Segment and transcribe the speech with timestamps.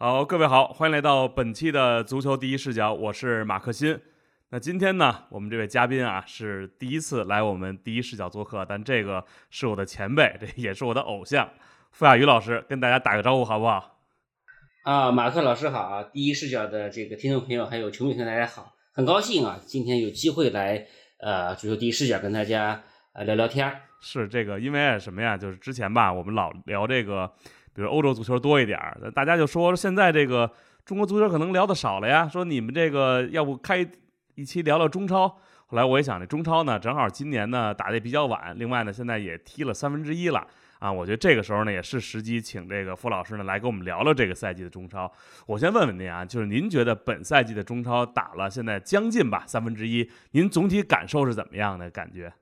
[0.00, 4.00] 好，各位好，欢迎来到本期的足球第一视角，我是马克新。
[4.50, 11.50] 那今天呢，我们这位嘉宾啊是第一次来我们第一视角做客，但这个是我的前辈，这也是我的偶像，
[11.90, 13.98] 傅亚宇老师，跟大家打个招呼好不好？
[14.84, 16.04] 啊，马克老师好啊！
[16.04, 20.86] 第一视角的这个听众朋友还有球迷朋友大家好，很高兴啊，今天有机会来
[21.18, 22.84] 呃足球第一视角跟大家
[23.14, 23.80] 呃聊聊天儿。
[24.00, 25.36] 是这个，因为什么呀？
[25.36, 27.28] 就是之前吧，我们老聊这个，
[27.78, 30.50] 比如欧洲足球多一点儿，大家就说现在这个
[30.84, 33.88] 中国足球可能聊的少了呀，说你们这个要不开
[34.34, 35.28] 一期聊聊中超？
[35.28, 40.44] 后来我一想，这中超呢，正好今年呢打的比较晚，另外呢，现在也踢了三分之一了。
[40.80, 45.08] 啊，我觉得这个时候呢也是时机，请这个傅老师呢来跟我们聊聊这个赛季的中超。
[45.46, 52.32] 我先问问您啊，就是您觉得本赛季的中超打了现在将近吧三分之一，您总体感受是怎么样的感觉？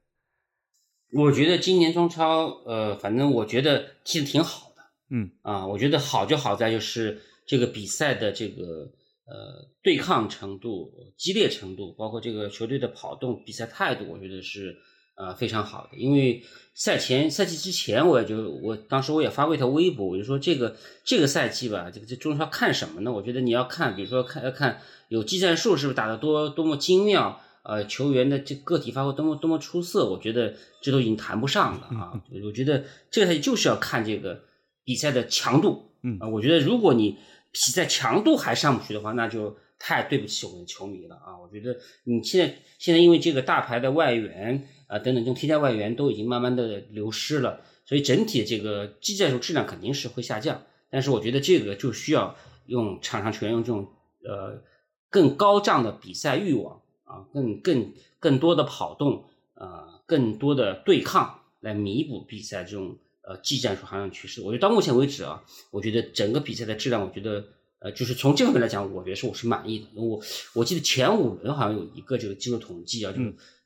[1.12, 4.72] 我觉得今年中超，呃，反正我觉得踢得挺好。
[5.10, 8.90] 嗯啊，我觉得好就好在就是这个比赛的这个
[9.26, 14.76] 呃对抗程度、激烈程度，包括这个球队的跑动、比赛态度，我觉得是。
[15.18, 23.10] 呃，非常好的，因为赛前赛季之前，我也就我当时我也发过一条微博，我就说这个这个赛季吧，这个这中超看什么呢？
[23.10, 32.12] 我觉得你要看，比如说看要看有技战术是不是打得多多么精妙，呃，球员的这个体发挥多么多么出色，我觉得这都已经谈不上了啊。
[32.44, 34.42] 我觉得这个赛季就是要看这个
[34.86, 37.18] 比赛的强度，嗯啊，我觉得如果你
[37.52, 41.36] 比赛强度还上不去的话，那就太对不起我们的球迷了啊。
[41.38, 44.66] 我觉得你现在现在因为这个大牌的外援。
[44.88, 50.62] 啊，等等，这种替代外援都已经慢慢的流失了，所以整体这个技战术质量肯定是会下降。
[50.88, 53.88] 但是我觉得这个就需要用场上球员用这种
[54.22, 54.62] 呃
[55.10, 59.24] 更高涨的比赛欲望啊，更更更多的跑动
[59.56, 62.96] 啊，更多的对抗来弥补比赛这种
[63.26, 64.40] 呃技战术含量趋势。
[64.40, 67.44] 我觉得到目前为止啊，我觉得整个比赛的质量，我觉得
[67.80, 69.86] 呃就是从这方面来讲，我觉得是我是满意的。
[69.96, 70.20] 我
[70.54, 73.20] 我记得前五轮好像有一个这个技术统计啊，就。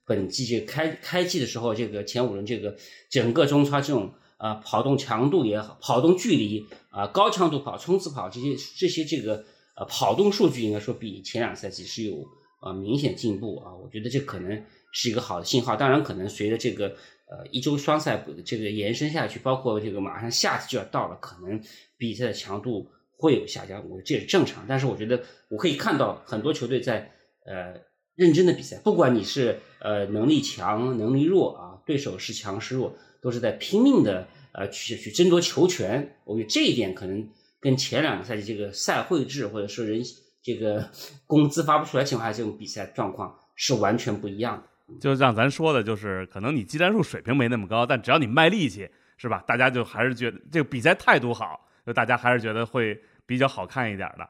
[0.06, 2.76] 本季这个开开季的时候，这个前五轮这个
[3.08, 9.44] 整个中超这种啊跑动强度也好，跑动距离啊高强度跑、冲刺跑这些这些这个
[9.76, 12.26] 呃跑动数据，应该说比前两个赛季是有
[12.58, 13.72] 啊明显进步啊。
[13.72, 15.76] 我觉得这可能是一个好的信号。
[15.76, 16.96] 当然，可能随着这个
[17.30, 21.62] 呃一周双赛这个延伸下去，包括这个马上夏季就要到了，可能
[21.96, 24.64] 比赛的强度会有下降，我这也是正常。
[24.68, 27.12] 但是我觉得我可以看到很多球队在
[27.46, 27.88] 呃。
[28.16, 36.16] 认真的比赛，不管你是呃能力强能力弱啊，对手是强是弱，都是在拼命的呃去去争夺球权。
[36.24, 37.26] 我觉得这一点可能
[37.60, 40.02] 跟前两个赛季这个赛会制或者说人
[40.42, 40.90] 这个
[41.26, 44.64] 工资发不出来情况下这种比赛状况是完全不一样的。
[44.98, 49.44] 就像咱说的，就是可能你技战术水平没那么高，但只要你卖力气，是吧？
[49.46, 54.28] 大家就还是觉得这个比赛态度好，就大家还是觉得会比较好看一点的。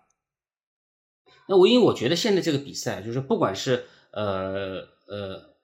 [1.49, 5.55] 那我因为我觉得现在这个比赛，就是不管是呃呃，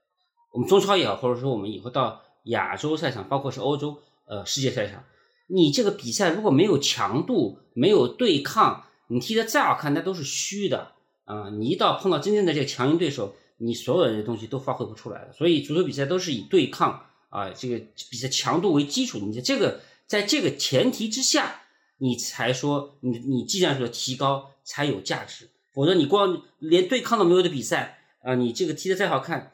[0.52, 5.04] 我们中超也好，或者说我们以后到亚洲赛场，包括是欧洲呃世界赛场，
[5.48, 10.92] 你这个比赛如果没有强度，没有对抗，你踢得再好看，那都是虚的
[11.24, 11.50] 啊！
[11.50, 15.32] 你一到碰到真正的这个强硬对手，你所有的东西都发挥不出来了。
[15.32, 17.78] 所以足球比赛都是以对抗啊，这个
[18.10, 19.18] 比赛强度为基础。
[19.18, 21.62] 你这个在这个前提之下，
[21.98, 25.48] 你才说你你技战术的提高才有价值。
[25.72, 29.52] 否则你光连对抗都没有的比赛啊，你这个踢得再好看，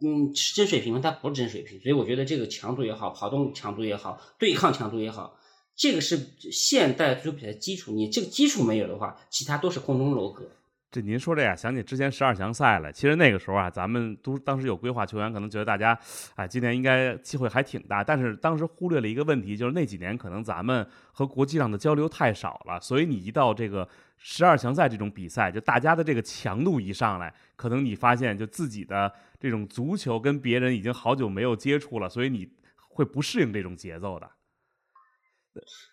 [0.00, 1.00] 嗯，是真水平吗？
[1.02, 1.80] 它不是真水平。
[1.80, 5.36] 所以我觉得这个强度也好，跑动强度也好，对抗强度也好，
[5.74, 7.90] 这个是现代足球比赛基础。
[7.90, 10.48] 你这个基础没有的话，其他都是空中楼阁。
[10.96, 12.90] 这您说这呀，想起之前十二强赛了。
[12.90, 15.98] 其实那个时候啊，咱们都当时有规划球员，可能觉得大家，
[16.36, 18.02] 哎，今年应该机会还挺大。
[18.02, 23.86] 但是当时忽略了一个问题，就是那几年可能咱们和国际上的交流太少了，所以你一到这个
[24.16, 32.48] 十二强赛这种比赛，就大家的这个强度一上来，可能你发现就自己的这种足球跟别人已经好久没有接触了，所以你
[32.88, 34.30] 会不适应这种节奏的。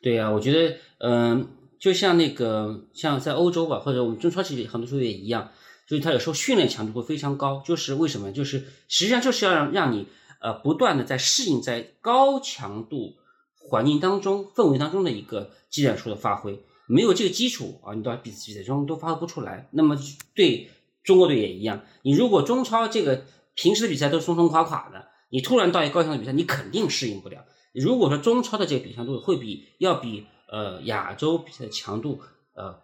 [0.01, 1.57] 对呀，我觉得，嗯。
[1.83, 5.51] 就像那个，像在欧洲吧，或者我们中超其实很多时候也一样，
[5.85, 8.31] 就是他有时候训练强度会非常高，就是为什么？
[8.31, 10.07] 就是实际上就是要让让你
[10.39, 13.15] 呃不断的在适应在高强度
[13.53, 19.67] 环境当中、氛围当中的一个技战术的发挥，没有这个基础啊，你到比比赛中都发挥不出来。
[19.71, 19.97] 那么
[20.33, 20.69] 对
[21.03, 23.25] 中国队也一样，你如果中超这个
[23.55, 27.43] 平时的比赛都松松垮垮的，你突然到一个高强度比赛，你肯定适应不了。
[27.73, 30.27] 如果说中超的这个比赛度会比要比。
[30.53, 32.21] 呃，亚洲比赛强度
[32.53, 32.79] 呃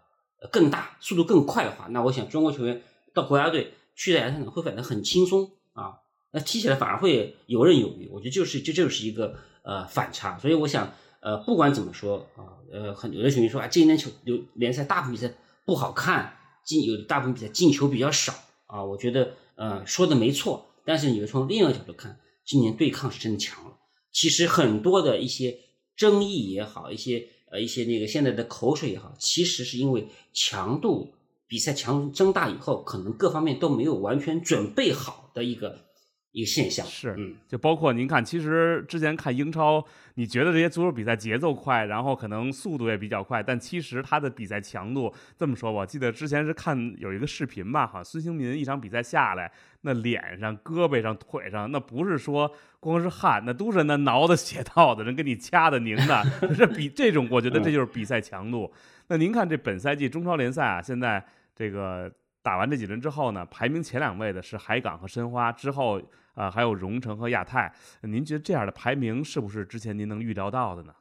[0.51, 2.81] 更大，速度更快的话，那我想中国球员
[3.13, 5.99] 到国家队去亚赛场会反得很轻松啊，
[6.31, 8.09] 那踢起来反而会游刃有余。
[8.11, 15.31] 我觉得就是这就是一个呃反差，所以我想呃，不管怎么说啊，呃，很有的球迷说啊，今年球有联赛大部分比赛
[15.63, 18.33] 不好看，进有大部分比赛进球比较少
[18.65, 23.77] 啊，我觉得呃说的没错，但是你从另一个角度看，今年对抗是真的强了。
[24.11, 25.59] 其实很多的一些
[25.95, 31.13] 争议也好，一些呃一些那个现在的口水也好，其实是因为强度
[31.47, 35.88] 比赛强增大以后，可能各方面都没有完全准备好的一个。
[36.31, 39.83] 一个现象是，嗯，就包括您看，其实之前看英超，
[40.13, 56.23] 你觉得这些足球比赛节奏快，然后可能速度也比较快，但其实它的比赛强度，这么说吧，我记得之前是看有一个视频吧，好像，孙兴民一场比赛下来，那脸上、胳膊上、腿上，那不是说光是汗，那都是那挠的、血道的，人给你掐的、拧的，
[56.55, 58.71] 这比这种，我觉得这就是比赛强度。
[59.07, 62.11] 那您看这本赛季中超联赛啊，现在这个。
[62.41, 66.01] 打完这几轮之后呢，排名前两位的是海港和申花，之后
[66.33, 67.73] 啊还有荣城和亚太。
[68.03, 70.93] 您觉得这样的排名是不是之前您能预料到的呢？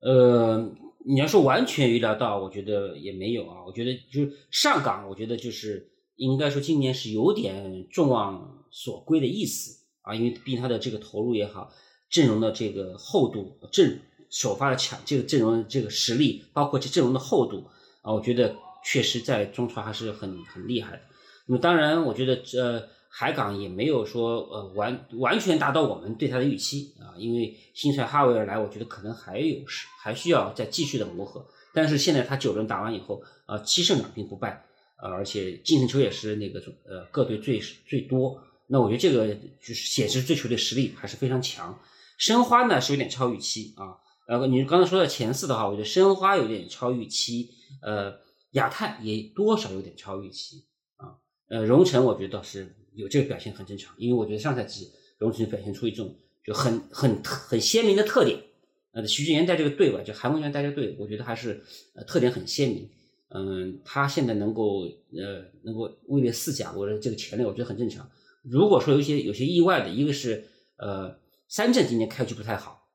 [0.00, 0.72] 呃，
[1.04, 3.62] 你要说完全预料到，我觉得也没有啊。
[3.66, 11.70] 我觉得就是上港，我觉得就是应该说今年是有点众望所归的意思啊，因为毕竟他的这个投入也好，
[12.08, 17.68] 阵容的这个厚度，阵首发的强，这个阵容的这个实力，包括这阵容的厚度
[18.00, 18.56] 啊，我觉得。
[18.86, 21.00] 确实，在中超还是很很厉害的。
[21.46, 27.18] 那么，当然，我觉得呃，海港也没有说呃完完全达到我们对他的预期啊。
[27.18, 31.44] 因为新帅哈维尔来，我觉得可能还有是还需要再继续的磨合。
[31.74, 34.64] 但是现在他九轮打完以后，呃，七胜两平不败，
[35.02, 38.40] 呃，而且净胜球也是那个呃各队最最多。
[38.68, 41.76] 那我觉得这个就是显示这球队实力还是非常强。
[42.18, 43.98] 申花呢是有点超预期啊。
[44.28, 47.50] 呃，你刚才说到前四的话，我觉得申花有点超预期，
[47.82, 48.24] 呃。
[48.52, 50.64] 亚太也多少有点超预期
[50.96, 58.38] 啊，呃，荣城我觉得倒是有这个表现很正常，因为我觉得上赛季荣城表现出一种就很很很鲜明的特点，
[58.92, 61.62] 呃，徐俊言带这个队吧，就韩文全带这个队，我觉得还是
[61.94, 62.88] 呃特点很鲜明，
[63.28, 68.08] 嗯，他现在能够呃能够位列四甲，我的这个潜力我觉得很正常。
[68.42, 71.18] 如果说有些有些意外的，一个是呃
[71.48, 72.88] 三镇今年开局不太好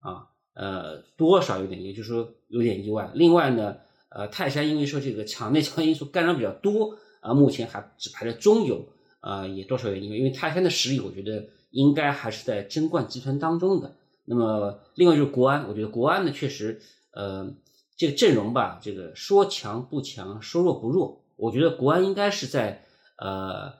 [0.00, 3.12] 啊，呃多少有点，也就是说有点意外。
[3.14, 3.76] 另外呢。
[4.14, 8.86] 呃，泰山因为说这个场内场外因素干扰比较多啊，目前还只排在中游
[9.18, 13.96] 啊，也多少有因为，因为泰山的实力，我觉得应该还是在争冠集团当中的。
[14.24, 16.80] 那么，另外就是国安，我觉得国安呢，确实，
[17.10, 17.52] 呃，
[17.96, 22.84] 这个阵容吧，这个说强不强，说弱不弱，我觉得国安应该是在
[23.18, 23.72] 呃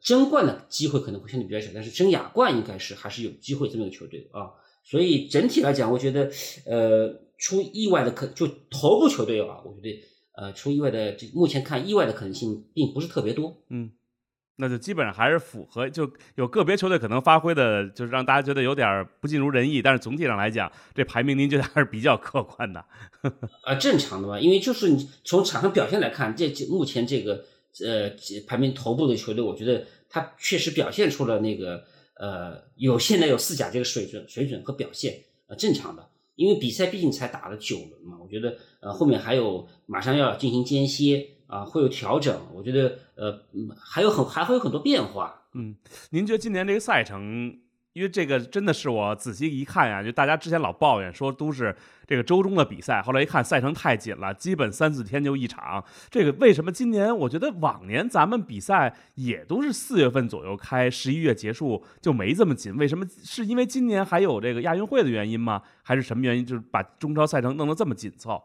[0.00, 4.52] 争冠的机会可能会相对比较小，但是争亚冠应该是还是有机会这么一个球队啊。
[4.84, 6.30] 所以整体来讲，我觉得
[6.64, 7.28] 呃。
[7.40, 10.04] 出意外的可就头部球队啊，我觉得
[10.36, 13.64] 呃出意外的，这目前看意外的可能性并不是特别多。
[13.70, 13.90] 嗯，
[14.56, 19.80] 那就基本上还是符合，就有个别球队可能发挥的，就是让大家觉得有点不尽如人意。
[19.80, 22.84] 但是总体上来讲，这排名您觉得还是比较客观的。
[23.64, 27.42] 啊，正常的吧，因为就是你从场上表现来看，这这目前这个
[27.82, 28.10] 呃
[28.46, 31.84] 排名头部的球队，我觉得他确实表现出了那个
[32.18, 35.14] 呃有现在有四甲这个水准水准和表现，
[35.48, 36.06] 呃正常的。
[36.40, 42.34] 因为比赛毕竟才打了九轮嘛，我觉得呃后面还有马上要进行间歇啊，会有调整。
[42.54, 43.42] 我觉得呃
[43.78, 45.42] 还有很还会有很多变化。
[45.52, 45.76] 嗯，
[46.08, 47.58] 您觉得今年这个赛程？
[47.92, 51.74] 因为这个真的是我仔细一看呀，就大家之前老抱怨说都是
[52.06, 55.84] 这个周中的比赛，后来一看赛程太紧了，基本三四天就一场。
[56.08, 62.76] 这个为什么今年我觉得往年咱们比赛也都是四月份左右开，十一月结束就没这么紧？
[62.76, 63.04] 为什么？
[63.24, 65.62] 是因为今年还有这个亚运会的原因吗？
[65.82, 66.46] 还是什么原因？
[66.46, 68.40] 就是把中超赛程弄得这么紧凑？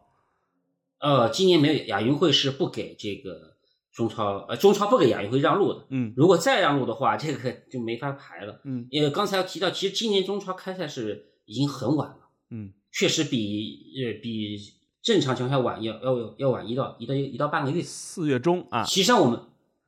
[0.99, 3.54] 呃，今年没有亚运会是不给这个。
[3.95, 14.59] 中超呃，中超不给亚运会让路的，嗯，如果再让路的话，这个就没法排了，嗯，因为刚才要提到，其实今年中超开赛是已经很晚了，嗯，确实比呃比
[15.01, 19.39] 正常情况下晚，要要要晚一到一到一到半个月，四月中啊，其实上我们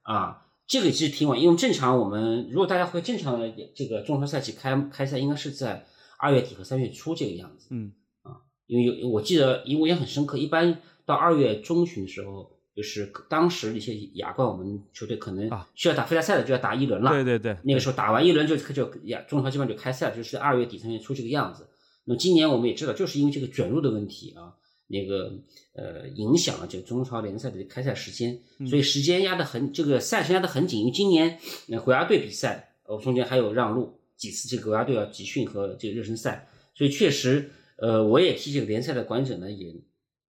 [0.03, 5.85] 啊，这个其实挺晚，因为正常我们如果大家会正常的这个中超赛季开开赛，应该是在
[6.17, 7.91] 二月底和三月初这个样子，嗯。
[8.21, 12.55] 啊，因为有我记得，因为我也很深刻，一般到二月中旬的时候。
[12.77, 17.09] 就是当时一些亚冠，我们球队可能需要打附加赛的，就要打一轮了。
[17.09, 21.67] 对对对，那个时候打完一轮就就亚中超基本上就开赛了，就是二月底三月初这个样子。
[22.05, 24.53] 那么今年我们也知道，就是因为这个卷入的问题啊，
[24.89, 25.33] 那个
[25.73, 30.81] 呃影响了这个中超联赛的开赛时间，所以时间压得很，这个赛程压得很紧。
[30.81, 39.73] 因为今年那国家队比赛，呃中间还有让路几次，这个国家队要集训和这个热身赛，所以确实呃我也替这个联赛的管理者呢也。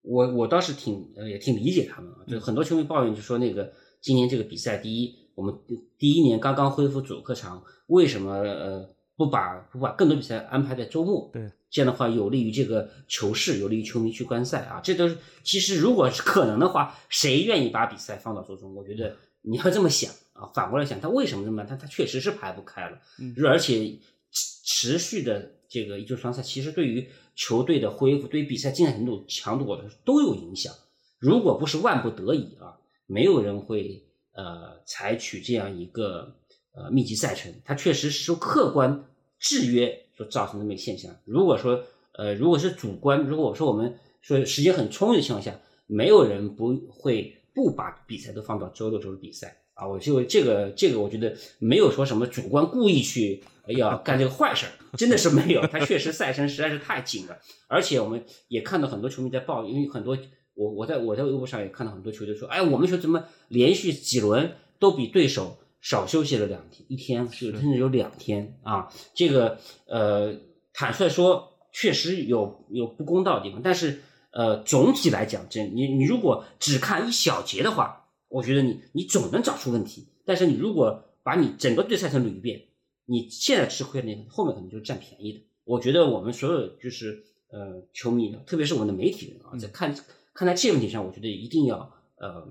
[0.03, 5.55] 我我倒是挺呃也挺理解他们啊，就很多球迷抱怨就说那个今年这个比赛，第一我们
[5.99, 14.81] 第一年刚刚恢复主客场，为什么呃不把不把更多比赛安排在周末，对，这样的话有利于这个球市，有利于球迷去观赛啊。
[14.81, 18.75] 这都是其实如果是可能的话，谁愿意把比赛放到周中？
[18.75, 21.67] 我觉得你要这么想啊，反过来想，他为什么这么办？
[21.67, 23.99] 他他确实是排不开了，嗯而且
[24.31, 30.75] 持续的这个一周双赛，其实对于球队的恢复、对比赛精彩程度、强度，我都有影响。
[31.21, 32.77] 如果不是万不得已啊，
[33.07, 34.03] 没有人会
[34.33, 36.35] 呃采取这样一个
[36.73, 37.55] 呃密集赛程。
[37.65, 39.05] 它确实是受客观
[39.39, 41.15] 制约所造成的这么一个现象。
[41.25, 49.87] 如果说呃如果是主观，如果说我们说时间很充裕的情况下，没有人不会不把比赛都放到周六周日比赛啊。
[49.87, 55.67] 我就这个这个，我觉得没有说什么主观故意去呃要干这个坏事儿，真的是没有。
[55.69, 60.19] 他确实赛程实在是太紧了，而且我们也看到很多球迷在抱怨，因为很多。
[60.61, 68.89] 我我在我在微博上也看到很多球队说，哎，我们说怎么连续几轮都比对手少休息了两天，一天甚至有两天啊。
[69.15, 70.35] 这个呃，
[70.73, 73.61] 坦率说，确实有有不公道的地方。
[73.63, 77.98] 但是呃，总体来讲，这你你如果只看一小节的话，
[78.29, 80.09] 我觉得你你总能找出问题。
[80.25, 82.63] 但是你如果把你整个对赛程捋一遍，
[83.07, 85.41] 你现在吃亏的那后面可能就是占便宜的。
[85.65, 89.95] 我觉得我们所有就是呃球迷，特别是我们的媒体人啊，在看。
[90.35, 92.49] 看在这个问题上，我觉得一定要呃，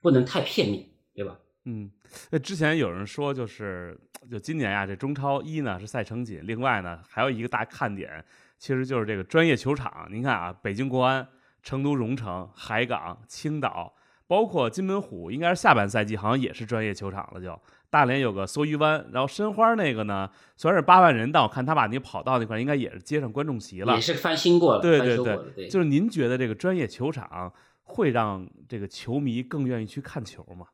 [0.00, 1.36] 不能太片面，对吧？
[1.64, 1.90] 嗯，
[2.30, 3.98] 那之前有人说，就是
[4.30, 8.24] 就今年呀，这中超一呢是赛程紧，另外呢还有一个大看点，
[8.56, 10.08] 其实就是这个专业球场。
[10.12, 11.26] 您看啊，北京国安、
[11.60, 13.92] 成都蓉城、海港、青岛，
[14.28, 17.40] 包括金门虎，应该是下半赛季好像也是专业球场了。
[17.40, 25.16] 就大连有个梭鱼湾，然后申花那个呢，虽然是八万人，但我看他把那跑道那块应该也是接上观众席了，也是翻新过了，对对
[25.56, 30.66] 对，就是您觉得这个专业球场会让这个球迷更愿意去看球吗？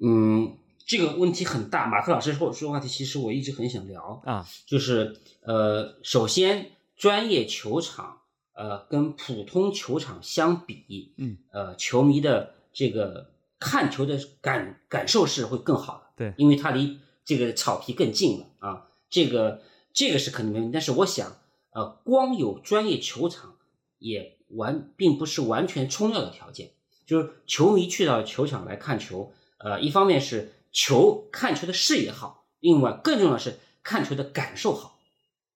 [0.00, 1.86] 嗯，这个问题很大。
[1.86, 8.17] 马克老师说说话题，其实我一直很想聊啊，就是呃，首先专业球场
[8.58, 19.62] 呃跟普通球场相比，嗯，呃，球迷的这个看球的感感受是会更好的，对，因为它离这个草皮更近了啊，这个
[19.92, 20.72] 这个是肯定没问题。
[20.72, 21.36] 但是我想，
[21.70, 23.56] 呃，光有专业球场
[23.98, 26.72] 也完并不是完全充要的条件，
[27.06, 29.32] 就是球迷去到球场来看球。
[29.58, 34.98] 呃，一方面是球看球的视野好，另外更重要的是看球的感受好，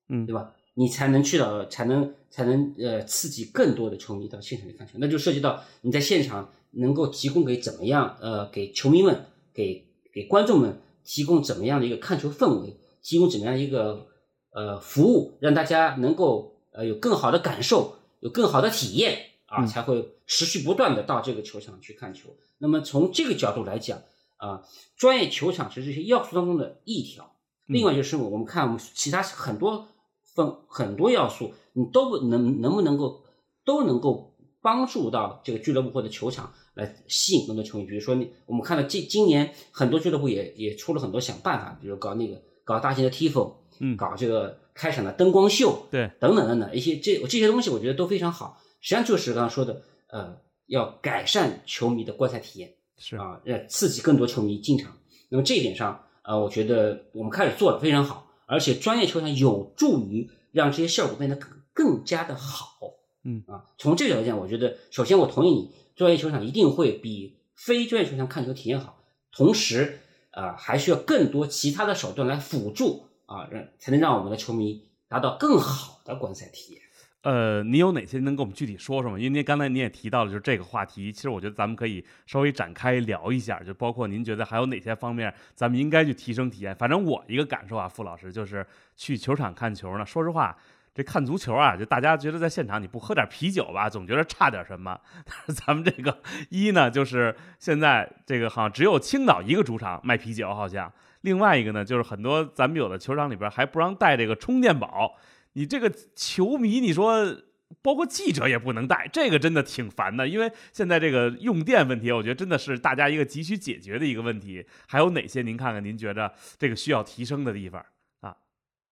[0.09, 0.55] 嗯，对吧？
[0.75, 14.07] 你才能去到，才能才能呃刺激更多的球迷到现场去看球，那就涉及到你在现场能够提供给怎么样呃给球迷们给给观众们提供怎么样的一个看球氛围，提供怎么样一个
[14.53, 22.37] 呃服务，让大家能够呃有更好的感受，有更好的体验啊，才会持续不断的到这个球场去看球。
[22.59, 24.01] 那么从这个角度来讲
[24.37, 24.63] 啊，
[24.97, 27.35] 专业球场是这些要素当中的一条。
[27.67, 29.89] 另外就是我们看我们其他很多
[30.35, 33.23] 分很多要素，你都不能能不能够
[33.65, 37.85] 都能够帮助到这个俱乐部或者球场来吸引更多球迷。
[37.85, 48.59] 比如说，你我们看到今今年很多俱乐部也也出了很多想办法，比如搞那个搞大型的 tifo，嗯，搞这个开场的灯光秀，对，等等等等一些这这些东西，我觉得都非常好。
[48.81, 50.37] 实际上就是刚刚说的，呃。
[50.69, 54.97] 要改善球迷的观赛体验，是啊，要刺激更多球迷进场。
[55.29, 62.93] 那么这一点上，呃，我觉得我们开始做的非常好，而且专业球场有助于让这些效果变得更更加的好。
[63.25, 68.99] 嗯啊，从这个角度讲，我觉得首先我同意你，专业球场一定会比非专业球场看球体验好。
[69.33, 70.01] 同时，
[70.33, 76.82] 啊，还需要更多其他的手段来辅助啊，让才能让我们的球迷达到更好的观赛体验。
[77.23, 79.17] 呃，你有哪些能给我们具体说说吗？
[79.17, 86.75] 因为刚才你也提到了，就是这个话题，其实我觉得咱们可以稍微展开聊一下，就包括您觉得还有哪些方面咱们应该去提升体验。
[86.75, 90.57] 反正我一个感受啊，傅老师就是去球场看球呢，说实话，
[90.93, 94.99] 这看足球啊，就大家觉得在现场你不喝点啤酒吧，总觉得差点什么。
[95.25, 105.15] 但是咱们这个一呢，就是现在这个好像只有青岛一个主场卖啤酒，好像另外一个呢，就是很多咱们有的球场里边还不让带这个充电宝。
[105.55, 107.37] 你这个球迷，你说
[107.81, 110.29] 包括记者也不能带，这个真的挺烦的。
[110.29, 114.65] 因为现在这个用电问题，我觉得真的是大家一个急需解决的一个问题。
[114.87, 115.43] 还有哪些？
[115.43, 117.85] 您看看，您觉得这个需要提升的地方
[118.21, 118.37] 啊？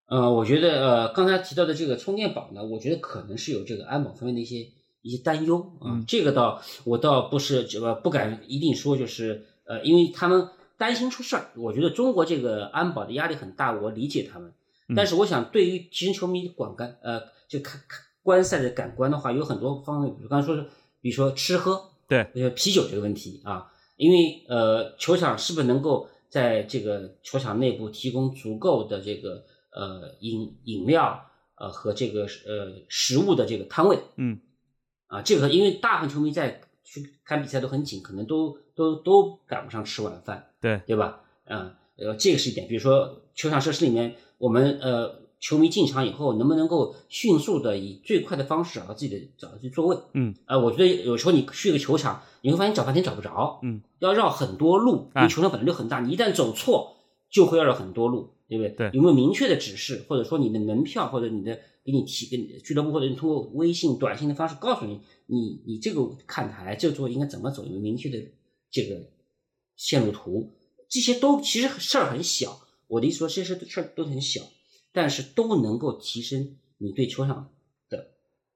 [0.07, 4.67] 呃，我觉得呃，刚才提到的这个充电宝呢，我觉得可能是有这个安保方面的一些
[5.03, 6.03] 一些担忧啊。
[6.09, 11.51] 这个倒我倒不是这个不敢一定说，就是呃，因为他们担心出事儿。
[11.57, 14.53] 我觉得中国这个安保的压力很大，我理解他们。
[14.97, 20.67] 但是我想，对于提升球迷观感，呃，就看看观赛的感官的话，有很多方面，比如刚才说是，
[21.01, 31.25] 比如说吃喝，对，呃，啤酒这个问题啊，因为呃，球场是不是能够在这个球场内部提供足够的这个呃饮饮料
[31.57, 34.41] 呃和这个呃食物的这个摊位，嗯
[35.07, 41.23] 啊，这个因为大部分球迷在去看比赛都很紧，可能都都都赶不上吃晚饭，对对吧？
[41.45, 42.69] 嗯，呃，这个是一点。
[42.69, 49.99] 比如说球场设施里面，我们呃球迷进场以后，能不能够迅速的以最快的方式找到自己的找到自己座位？
[50.15, 56.97] 嗯，呃，我觉得有时候你去一个球场，你会发现找半天找不着，嗯，要绕很多路，因哎为球场本来就很大，你一旦走错，
[57.31, 58.71] 就会要绕很多路，对不对？
[58.71, 68.19] 对有没有明确的指示，或者说你的门票或者你的给你提给俱乐部或者你通过微信、短信的方式告诉你，你你这个看台这个座位应该怎么走，有没有明确的
[68.71, 69.01] 这个
[69.77, 70.51] 线路图？
[70.89, 74.43] 这些都其实事儿很小，我的意思说这些事儿都很小，
[74.93, 77.51] 但是都能够提升你对球场
[77.89, 78.09] 的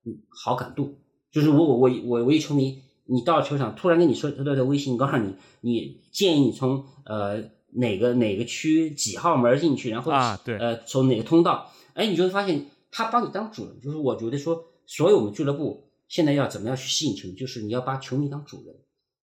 [0.04, 0.98] 嗯好感度。
[1.30, 13.80] 就是我我我我我一球迷，你到球场突然跟你说他的微信告诉你，你建议你从呃哪个哪个区几号门进去，然后啊对呃从哪个通道，哎，你就会发现他把你当主人。
[13.80, 18.76] 就是我觉得说，所有我们俱乐部现在要怎么样去吸引球迷，就是你要把球迷当主人，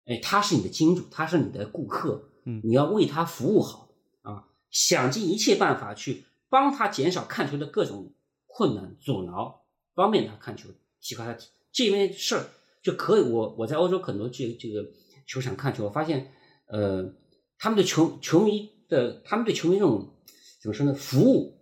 [0.05, 3.86] 哎，他是你的金主，他是你的顾客，嗯你要为他服务好啊，
[4.69, 8.13] 想尽一切办法去帮他减少看球的各种
[8.45, 9.61] 困难阻挠，
[9.93, 10.69] 方便他看球，
[11.01, 12.45] 提高他体这件事儿
[12.81, 13.21] 就可以。
[13.21, 14.85] 我我在欧洲很多这这个
[15.25, 16.31] 球场看球，我发现，
[16.67, 17.13] 呃，
[17.57, 20.13] 他们的球球迷的他们对球迷这种
[20.61, 21.57] 怎么说呢，服务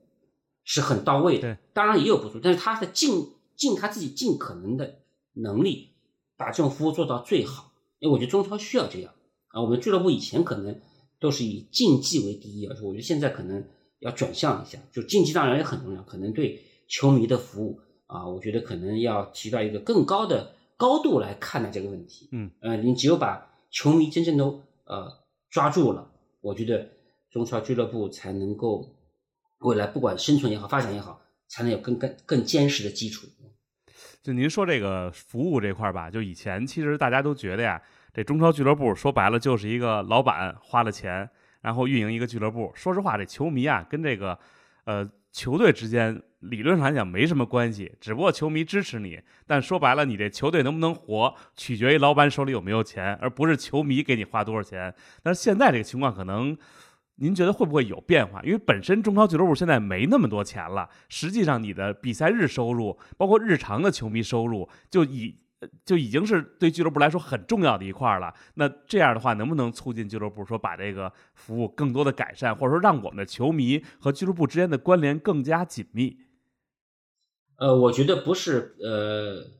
[0.64, 1.58] 是很到位的对。
[1.74, 5.00] 当然也有不足，但是他的尽尽他自己尽可能的
[5.34, 5.94] 能力，
[6.38, 7.72] 把这种服务做到最好。
[8.00, 9.14] 因为我觉得中超需要这样
[9.48, 9.62] 啊。
[9.62, 10.80] 我们俱乐部以前可能
[11.20, 13.64] 都是以竞技为第一，而是我觉得现在可能
[14.00, 22.30] 要转向一下，就竞技当然也很重要，可能对球迷的服务啊，我觉得可能要提到一个更高的高度来看待这个问题。
[22.32, 25.12] 嗯，呃，你只有把球迷真正都呃
[25.50, 26.90] 抓住了，我觉得
[27.32, 28.96] 中超俱乐部才能够
[29.60, 33.28] 未来不管生存也好，发展也好，才能有更更更坚实的基础。
[34.22, 37.82] 就您说这个服务这块儿吧，就以前其实大家都觉得呀，
[38.16, 42.72] 这中超俱乐部说白了就是一个老板花了钱，然后运营一个俱乐部。
[42.74, 44.40] 说实话，这球迷啊跟这个
[44.86, 49.20] 呃球队之间理论上来讲没什么关系，只不过球迷支持你。
[49.46, 54.96] 但说白了，你这球队能不能活，取决于老板手里有没有钱，而不是球迷给你花多少钱。
[55.22, 56.58] 但是现在这个情况可能。
[57.18, 58.42] 您觉得会不会有变化？
[58.44, 65.34] 因为本身中超俱乐部现在没那么多钱了，实际上你的比赛日收入，包括日常的球迷收入，就已
[65.86, 68.34] 就已经是对俱乐部来说很重要的一块了。
[68.56, 76.18] 那这样的话，能不能促进俱乐部说把这个服务更多的改善，或者说让我们的球迷和俱乐部之间的关联更加紧密？
[77.58, 79.52] 呃，我觉得不是，呃，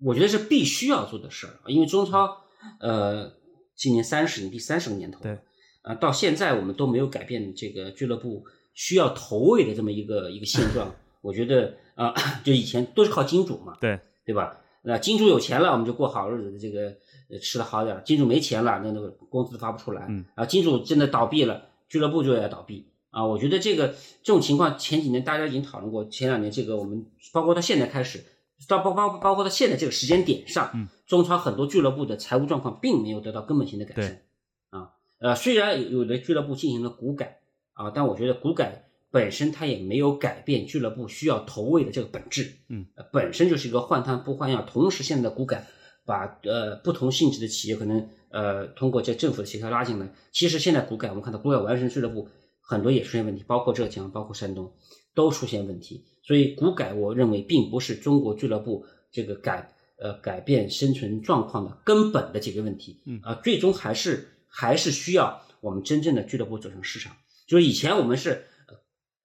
[0.00, 2.44] 我觉得是必须要做的事儿，因为中超，
[2.80, 3.32] 呃，
[3.74, 5.38] 今年三十年，第三十个年头，对，
[5.82, 10.94] 啊，到现在我们都没有改变这个俱乐部需要投喂的这么一个一个现状。
[11.22, 14.58] 我觉得啊、就以前都是靠金主嘛，对对吧？
[14.82, 16.96] 那金主有钱了，我们就过好日子，这个
[17.30, 20.06] 呃吃的好点儿；金主没钱了，那那个工资发不出来。
[20.08, 23.24] 嗯啊，金主真的倒闭了，俱乐部就要倒闭啊！
[23.24, 28.24] 我觉得这个这种情况前几年大家已经讨论过，前两年这个我们包括到现在开始，
[28.66, 34.22] 到包包包括到现在这个时间点上，嗯中超很多俱乐部的财务状况并没有得到根本性的改善。
[34.70, 37.40] 啊，呃，虽然有有的俱乐部进行了股改
[37.74, 42.54] 啊，但我觉得股改本身它也没有改变俱乐部需要投喂的这个本质。
[42.68, 44.62] 嗯呃，本身就是一个换汤不换药。
[44.62, 45.68] 同时，现在的股改
[46.04, 50.12] 把呃不同性质的企业可能呃通过这政府的协调拉进来。
[50.32, 52.28] 其实现在股改，我们看到股改完成俱乐部
[52.60, 54.72] 很多也出现问题，包括浙江、包括山东
[55.14, 56.04] 都出现问题。
[56.22, 63.02] 所以股改，我认为并不是中国俱乐部这个改呃改变生存状况的根本的解决问题。
[63.04, 67.14] 嗯啊、最终还是还是需要我们真正的俱乐部走向市场。
[67.46, 68.42] 就是以前我们是呃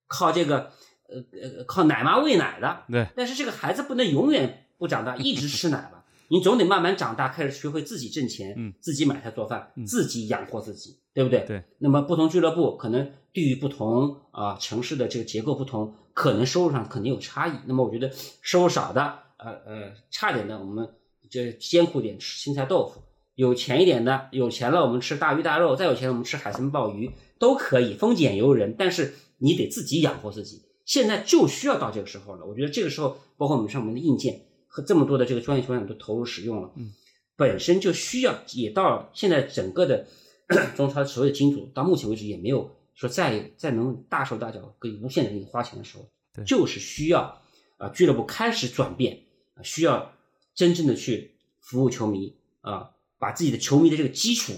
[0.07, 0.71] 靠这个
[1.07, 6.05] 呃呃靠奶妈喂奶的，对，但是这个孩子不能永远不长大，一直吃奶吧？
[6.29, 11.45] 你总得慢慢长大，开始学会自己挣钱，嗯自己买菜做饭，嗯自己养活自己，对不对？
[11.47, 11.63] 对。
[11.79, 17.53] 那么不同俱乐部可能地域不同啊、城市的这个结构不同，可能收入上肯定有差异。
[17.65, 20.89] 那么我觉得收入少的，呃呃，差点的，我们
[21.29, 22.99] 就艰苦点吃青菜豆腐；
[23.35, 28.75] 有钱一点的，有钱了我们吃大鱼大肉，再有钱我们吃海参鲍鱼都可以，丰俭由人。
[28.77, 30.63] 但是你得自己养活自己。
[30.85, 32.45] 现在就需要到这个时候了。
[32.45, 36.93] 我觉得这个时候，包括我们上我们的硬件和这么多的这个专业球员都投入使用了，嗯，
[37.35, 40.07] 本身就需要，也到现在整个的
[40.77, 47.41] 中超所有的金主到目前为止也没有说再再能大手大脚可以无限的给你花钱的时候，对就是需要
[47.77, 49.23] 啊、俱乐部开始转变
[49.55, 50.13] 啊、需要
[50.55, 54.53] 真正的去服务球迷啊、把自己的球迷的这个基础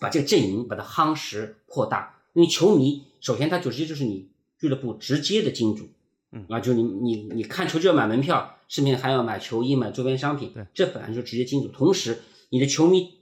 [0.00, 5.88] 把这个阵营把它夯实扩大，因为球迷首先他就直接就是你俱乐部直接的金主，
[6.30, 11.66] 嗯啊，就是你你你看球就要买门票，顺便还要买球衣、买周边商品，对，这本来就直接金主。
[11.66, 12.18] 同时，
[12.50, 13.14] 你的球迷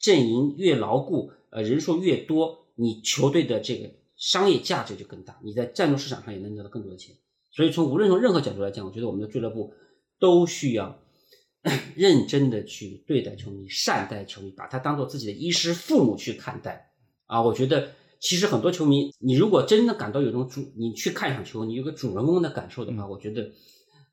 [0.00, 7.14] 阵营越牢固，呃，人数越多，你球队的这个商业价值就更大，你在赞助市场上也能得到更多的钱。
[7.52, 9.72] 所以从无论从任何角度来讲，我觉得我们的俱乐部
[10.18, 10.98] 都需要
[11.94, 16.90] 认真的去对待球迷，善待球迷，把他当做自己的衣食父母去看待。
[17.26, 17.92] 啊，我觉得
[18.24, 23.50] 其实很多球迷，你如果真的感到有种主，你去看一场球，你有个主人公的感受的话，我觉得，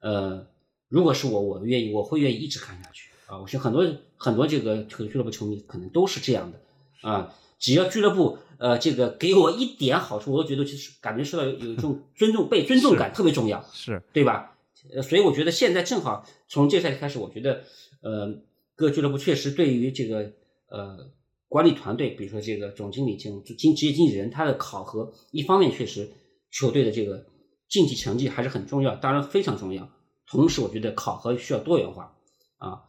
[0.01, 0.45] 呃，
[0.89, 3.09] 如果是我，我愿意，我会愿意一直看下去。
[3.27, 7.09] 啊，我觉得很多很多这个俱乐部球迷可能都是这样的。
[7.09, 13.65] 啊，只要俱乐部呃这个给我一点好处，我都觉得就是感觉受到有有一种 尊重、被尊重感特别重要。
[13.71, 14.57] 是对吧？
[14.93, 17.63] 呃，所以我觉得现在正好从这赛季开始，我觉得
[18.01, 18.41] 呃，
[18.75, 20.33] 各俱乐部确实对于这个
[20.67, 21.09] 呃
[21.51, 26.09] 管理团队，比如说这个总经理、这种经职业经纪人，他的考核，一方面确实
[26.49, 27.25] 球队的这个
[27.67, 29.91] 竞技成绩还是很重要，当然非常重要。
[30.25, 32.17] 同时，我觉得考核需要多元化
[32.55, 32.83] 啊，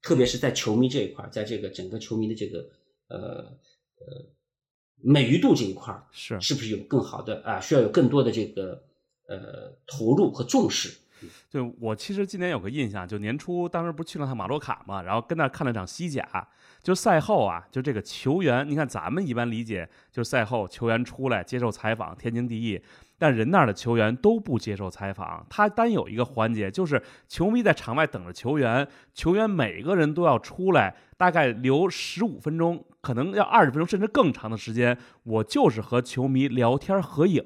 [0.00, 2.60] 特别是在球迷这一块，在这个整个球迷的这个
[3.08, 4.24] 呃呃
[4.96, 7.60] 美誉度这一块，是是不是有更好的啊？
[7.60, 8.84] 需要有更多的这个
[9.28, 10.96] 呃投入和重视。
[11.48, 16.26] 就我其实今年有个印象，就年初当时不是去了趟马洛卡嘛，然后跟那儿看了场西甲，
[16.82, 22.82] 就赛后啊，就这个球员，你看咱们一般理解就是赛后球员出来接受采访，天经地义。
[23.18, 37.44] 但人那儿的球员都不接受采访，他单有一个环节，就是球迷在场外等着球员，球员每个人都要出来，大概留十五分钟，可能要二十分钟甚至更长的时间，我就是和球迷聊天合影。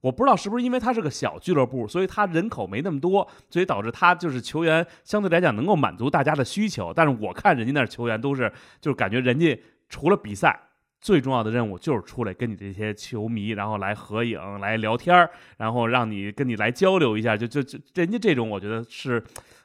[0.00, 6.92] 我不知道是不是因为他是个小俱乐部，所以他人口没那么多，所以导致他就是球员相对来讲能够满足大家的需求。
[6.92, 10.58] 但是我看人家那球员都是，就是感觉人家除了比赛，
[11.00, 17.36] 最重要的任务就是出来跟你这些球迷，然后来合影、来聊天儿，然后让你跟你来交流一下。
[17.36, 19.22] 就就就人家这种，我觉得是。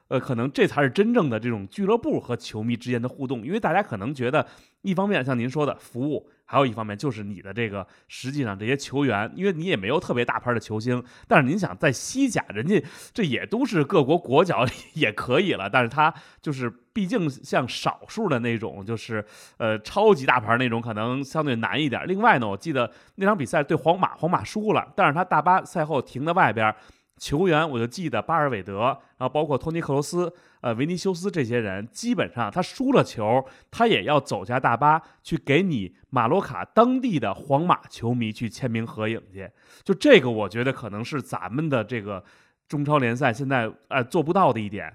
[0.08, 4.46] 呃，可能这才是真正的这种俱乐部和球迷之间的互动，因为大家可能觉得，
[4.84, 12.82] 一方面像您说的服务，还有一方面就是你的这个实际上这些球员，因为你也没有特别大牌的球星，但是您想在西甲，人家
[13.14, 14.66] 这也都是各国国脚
[14.96, 19.26] 也可以了，但是他就是毕竟像少数的那种，就是
[19.58, 22.08] 呃超级大牌那种，可能相对难一点。
[22.08, 26.74] 另外呢，我记得那场比赛对皇马，皇马输了，但是他大巴赛后停在外边。
[27.18, 28.82] 球员我就记得巴尔韦德，
[29.18, 39.50] 然后包括托尼克罗斯、呃维尼修斯这些人，基本上他输了球，他也要走下大巴去给你马洛卡当地的皇马球迷去签名合影去。
[39.84, 42.22] 就这个，我觉得可能是咱们的这个
[42.68, 44.94] 中超联赛现在呃做不到的一点。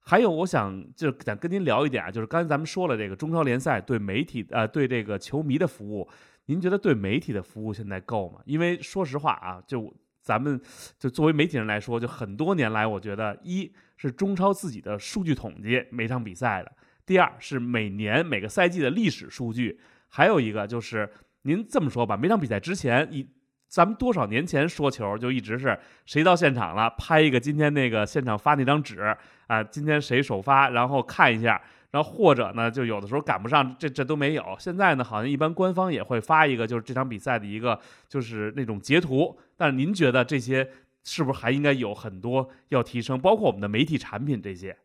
[0.00, 6.08] 还有，我想就是想跟您聊一点啊，就是刚才咱们说了这个中超联赛对媒体呃对这个球迷的服务，
[6.44, 8.38] 您觉得对媒体的服务现在够吗？
[8.44, 9.92] 因为说实话啊，就。
[10.26, 10.60] 咱们
[10.98, 16.72] 就作为媒体人来说，就很多年来，我觉得一是中超自己的数据统计每场比赛的，
[17.06, 21.08] 第二是每年每个赛季的历史数据，还有一个就是
[21.42, 23.24] 您这么说吧，每场比赛之前一，
[23.68, 29.00] 咱们多少年前说球就一直是谁到现场了，拍一个今天那个现场发那张纸
[29.46, 31.62] 啊，今天谁首发，然后看一下。
[31.96, 34.44] 然后或者呢，就有的时候赶不上，这这都没有。
[34.58, 39.34] 现在呢，好像一般官方也会发一个，就是这场比赛的一个，就是那种截图。
[39.56, 40.68] 但是您觉得这些
[41.04, 43.18] 是不是还应该有很多要提升？
[43.18, 44.76] 包括我们的媒体产品这些？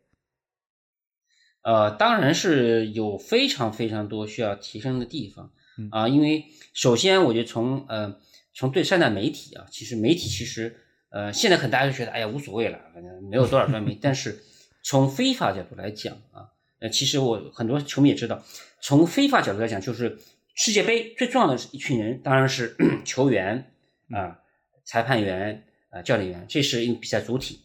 [1.63, 5.51] 呃，当然是有非常非常多需要提升的地方
[5.91, 6.07] 啊。
[6.07, 8.15] 因为首先，我觉得从呃
[8.53, 10.77] 从对善待媒体啊，其实媒体其实
[11.09, 13.99] 呃现在可能大家都觉得哎呀无所谓了，反正没有多少专 媒。
[14.01, 14.41] 但是
[14.81, 16.47] 从非法角度来讲啊。
[16.81, 18.43] 呃，其实我很多球迷也知道，
[18.81, 20.17] 从非法角度来讲，就是
[20.55, 23.71] 世界杯最重要的一群人当然是 球员
[24.09, 24.39] 啊、
[24.83, 27.59] 裁判员啊、教练员，这是一个比赛主体。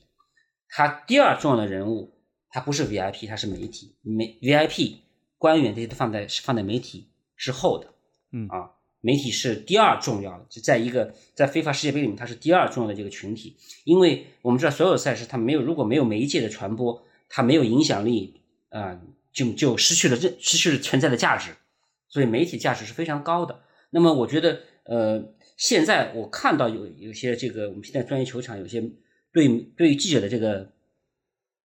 [0.68, 2.12] 他第二重要的人物，
[2.50, 3.96] 他不是 VIP，他是媒体。
[4.02, 4.96] 媒 VIP
[5.38, 7.94] 官员这些都放在放在媒体之后的，
[8.32, 13.56] 嗯啊，媒体是第二重要的，就在一个在非法世界杯里面，它是第二重要的这个群体。
[13.84, 18.42] 因为我们知道所有赛事它没有如果没有媒介的传播，它没有影响力。
[18.76, 19.00] 啊，
[19.32, 21.52] 就就失去了这失去了存在的价值，
[22.08, 23.62] 所以媒体价值是非常高的。
[23.90, 28.82] 那么我觉得，呃，现在我看到有有些这个我们现在专业球场有些
[29.32, 30.72] 对对于记者的这个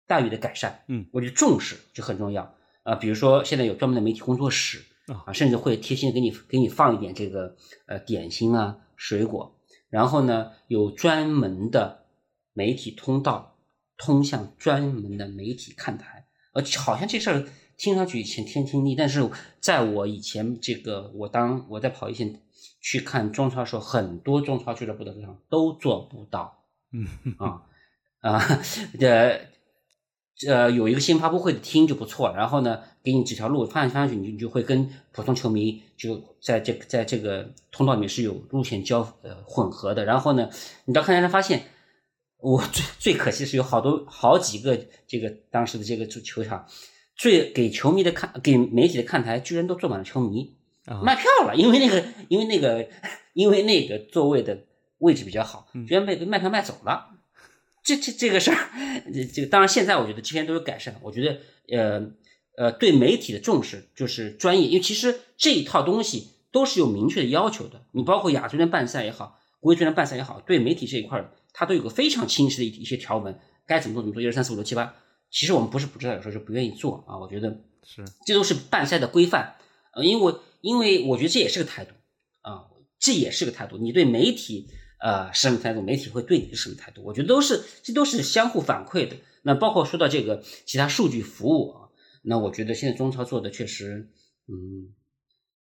[0.07, 2.95] 待遇的改善，嗯，我觉得重视就很重要啊。
[2.95, 7.55] 比如说现在有专门的媒体工作室啊，甚至会贴心的给你给你放一点这个
[7.87, 12.05] 呃点心啊水果，然后呢有专门的
[12.53, 13.57] 媒体通道
[13.97, 16.20] 通向专门的媒体看台。
[16.53, 17.45] 呃，好像这事儿
[17.77, 22.41] 听上去以前天经地义，但是在我以前这个我当我在跑一线
[22.81, 26.63] 去看中超的时候，很多中超俱乐部的主场都做不到。
[26.91, 27.63] 嗯啊
[28.19, 28.59] 啊
[28.99, 29.39] 呃
[30.47, 40.49] 呃有一个新发布会的厅就不错，然后呢给你几条路，放上去你就你就会跟普通球迷就在这在这个通道里面是有路线交呃混合的，然后呢
[40.85, 41.63] 你到看台上发现。
[42.41, 46.67] 我最最可惜是有好多好几个这个当时的这个足球场，
[47.15, 50.55] 最给球迷的看给媒体的看台居然都坐满了球迷，
[51.03, 52.89] 卖票了，因为那个因为那个
[53.33, 54.65] 因为那个座位的
[54.97, 57.09] 位置比较好，居然被卖票卖走了。
[57.83, 58.57] 这这这个事儿，
[59.33, 60.99] 这个当然现在我觉得这些都有改善。
[61.01, 61.39] 我觉得
[61.75, 62.11] 呃
[62.55, 67.85] 呃对媒体的重视就是专业，因为其实这一套东西都是有明确的要求的。
[67.93, 71.33] 你包括亚洲联办赛也好，国际足联办赛也好，对媒体这一块儿。
[71.53, 74.95] 它都有个非常清晰的一一些条文，该怎么做怎么做，一二三四五六七八。
[75.29, 77.17] 其实我们不是不知道，有时候是不愿意做啊。
[77.19, 79.55] 我觉得是，这都是办赛的规范。
[79.93, 81.91] 呃，因为因为我觉得这也是个态度
[82.41, 82.67] 啊，
[82.99, 83.77] 这也是个态度。
[83.77, 84.69] 你对媒体
[85.01, 87.03] 呃什么态度，媒体会对你是什么态度？
[87.03, 89.17] 我觉得都是这都是相互反馈的。
[89.43, 91.89] 那包括说到这个其他数据服务啊，
[92.23, 94.09] 那我觉得现在中超做的确实，
[94.47, 94.95] 嗯，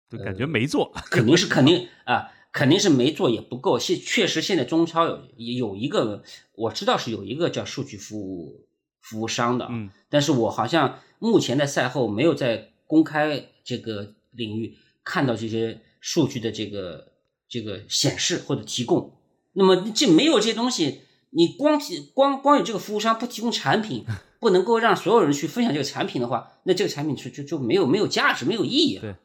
[0.09, 2.31] 就感觉没做，肯定是肯定 啊。
[2.53, 8.67] 肯定是没做也不够，现确实现在中超有有一个我知道是有一个叫数据服务
[9.01, 17.13] 服务商的，嗯，但是我好像目前在赛后没有在公开这个领域看到这些数据的这个
[17.49, 19.17] 这个显示或者提供。
[19.53, 24.05] 那么这没有这些东西，你光提光光有这个服务商不提供产品，
[24.39, 28.99] 不能够让所有人去分享这个产品的话，那这个产品就就就没有没有价值，没有意义。
[28.99, 29.15] 对，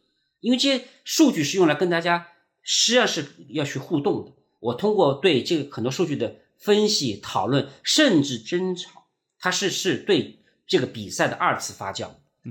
[0.41, 2.29] 因为这些数据是用来跟大家。
[2.71, 4.33] 实际上是要去互动的。
[4.61, 9.07] 我通过对这个很多数据的分析、讨论，甚至争吵，
[9.39, 12.11] 它是是对这个比赛的二次发酵、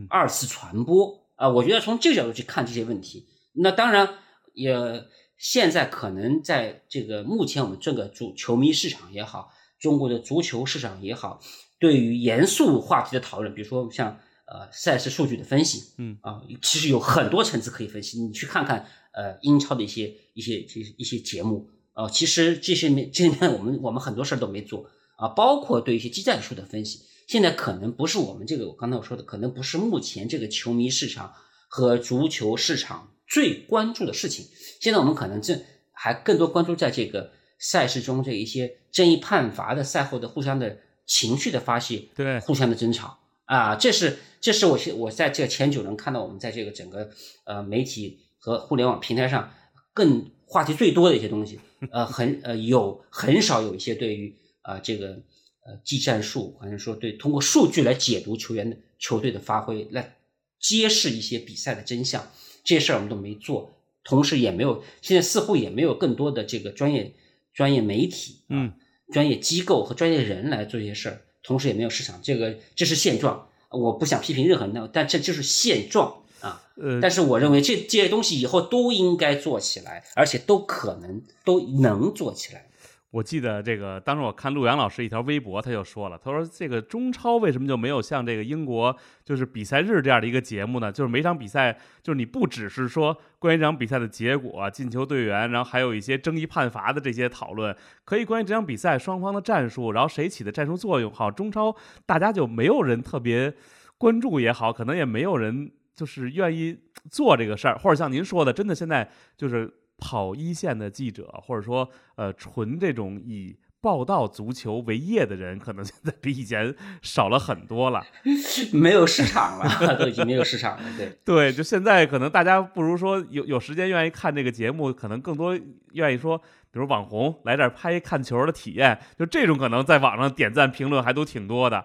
[0.10, 1.50] 二次传播啊。
[1.50, 4.16] 我觉得从这个角度去看这些问题，那当然
[4.56, 5.06] 也
[5.38, 11.40] 现在可能在这个目前我们这个足球迷市场也好，中国的足球市场也好，
[11.78, 18.20] 对于严肃话题的讨论，比如说像呃赛事数据的分析，嗯啊，其实有很多层次可以分析。
[18.20, 18.88] 你去看看。
[19.18, 31.34] 呃，英超的一些一些这一些节目，呃，其实这些面这里面我们我们很多事儿都没做啊，包括对一些技战术的分析，现在可能不是我们这个我刚才我说的，可能不是目前这个球迷市场
[31.68, 34.46] 和足球市场最关注的事情。
[34.80, 40.78] 现在我们可能正还更多关注在这个赛事中这一些争议判罚的赛后的互相的
[41.08, 47.10] 情绪的发泄，对，互相的争吵啊，这是这是我我在这前九轮看到我们在这个整个
[47.46, 48.20] 呃媒体。
[48.48, 49.52] 和互联网平台上
[49.94, 51.60] 更话题最多的一些东西，
[51.92, 55.20] 呃，很呃有很少有一些对于啊这个
[55.66, 60.16] 呃技战术，好像说对通过数据来解读球员的球队的发挥，来
[60.62, 62.32] 揭示一些比赛的真相，
[62.64, 63.74] 这些事儿我们都没做，
[64.06, 67.14] 同时也没有现在似乎也没有更多的这个专业
[67.54, 68.72] 专业媒体，嗯，
[69.12, 76.24] 专业机构和专业人来做一些事儿，同时也没有市场，这个这是现状，我不想批评任何人，但这就是现状。
[76.42, 82.66] 啊，呃，但是我认为这这些东西以后都应该做起来，而且都可能都能做起来。
[83.10, 90.92] 我记得这个，当时我看陆阳老师一条微博，他就说了，他说这个中超为什么就没有像这个英国就是比赛日这样的一个节目呢？
[90.92, 91.72] 就是每场比赛，
[92.04, 101.12] 就是你不只是说关于这场比赛的结果、进球队员，然后还有一些争议判罚的这些讨论，可以关于这场比赛双方的战术，然后谁起的战术作用。
[101.12, 101.74] 好，中超
[102.06, 103.54] 大家就没有人特别
[103.98, 105.72] 关注也好，可能也没有人。
[105.98, 106.78] 就是愿意
[107.10, 118.06] 做这个事儿，或者像您说的，真的现在就是跑一线的记者，或者说呃纯这种以报道足球为业的人，可能现在比以前少了很多了，
[118.74, 120.84] 没有市场了，都已经没有市场了。
[120.96, 125.60] 对对，就现在可能大家不如说有有时间愿意看这个节目，可能更多
[125.94, 131.84] 愿意说，比如网红来这儿拍看球的体验，就这种可能在网上点赞评论还都挺多的。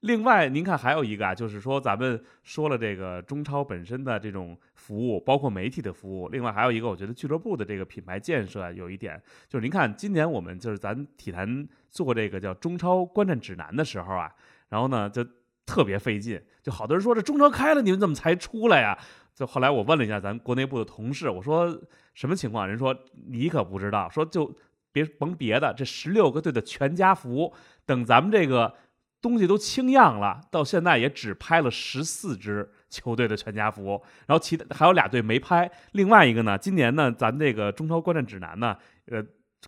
[0.00, 6.28] 另外，您看还有一个啊，就是说咱们说了这个中超本身的这种服务，包括媒体的服务。
[6.28, 14.32] 另外还有一个，我觉得俱乐部的这个品牌建设啊有一点，就是您看今年我们就是咱体坛做这个叫中超观战指南的时候啊，
[14.68, 15.26] 然后呢就
[15.66, 18.96] 特别费劲，就好多人说这中超开了，你们怎么才出来呀？
[19.34, 21.76] 就后来我问了一下咱国内部的同事，我说
[22.14, 22.68] 什么情况？
[22.68, 22.96] 人说
[23.28, 24.54] 你可不知道，说就
[24.92, 27.52] 别甭别的，这十六个队的全家福，
[27.84, 28.72] 等咱们这个。
[29.20, 35.70] 东西都清样了，到现在也只拍了十四支球队的全家福，然后其他还有俩队没拍。
[35.92, 38.76] 另外一个呢，今年呢，咱这个中超观战指南呢，
[39.06, 39.22] 呃，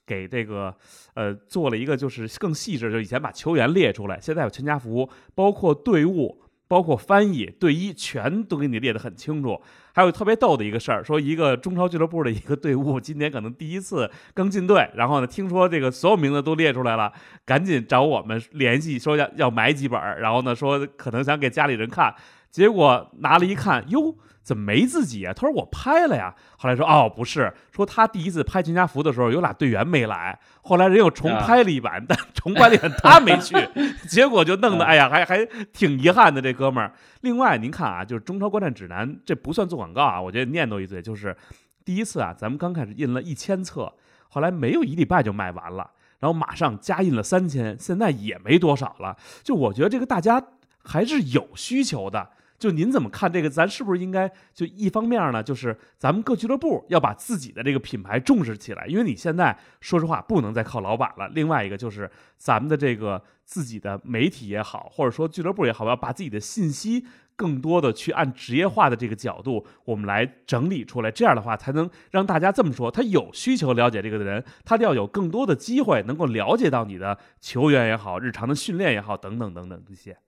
[0.07, 0.75] 给这个
[1.15, 9.61] 呃做了一个就是更细致，就以前把球员列出来，现在有全家福，包括队伍，包括翻译、队医，全都给你列得很清楚。
[9.93, 17.13] 还有特别逗的一个事儿，说一个中超俱乐部的一个队伍今年可能第一次刚进队，然后呢，听说这个所有名字都列出来了，
[17.45, 22.15] 赶紧找我们联系，说要要买几本，然后呢，说可能想给家里人看，
[22.51, 24.17] 结果拿了一看，哟。
[24.43, 25.33] 怎么没自己啊？
[25.35, 26.35] 他说我拍了呀。
[26.57, 33.55] 后来说哦不是，说他第一次拍全家福的时候有俩队员没来，后来人又重拍了一版，但 重拍了一版他没去，
[34.09, 36.93] 结果就弄得哎呀还还挺遗憾的这哥们儿。
[37.21, 41.37] 另外您看啊，就是中超观战指南，这不算做广告啊，我觉得念叨一嘴，就是
[41.85, 43.93] 第一次啊，咱们刚开始印了一千册，
[44.31, 49.17] 后来没有一礼拜就卖完了，然后马上加印了三千，现在也没多少了。
[49.45, 50.43] 就我觉得这个大家
[50.83, 52.31] 还是有需求的。
[52.61, 53.49] 就您怎么看这个？
[53.49, 55.43] 咱是不是应该就一方面呢？
[55.43, 61.27] 就是咱们各俱乐部要把自己的这个品牌重视起来，因为你现在说实话不能再靠老板了。
[61.31, 71.11] 另外一个就是咱们的这个自己的媒体也好，或者说俱乐部也好，要把自己的信息更多的去按职业化的这个角度，我们来整理出来。
[71.11, 80.19] 这样的话，才能让大家这么说：他有需求了解这个的人，他要有更多的机会能够了解到你的球员也好，日常的训练也好，等等等等这些。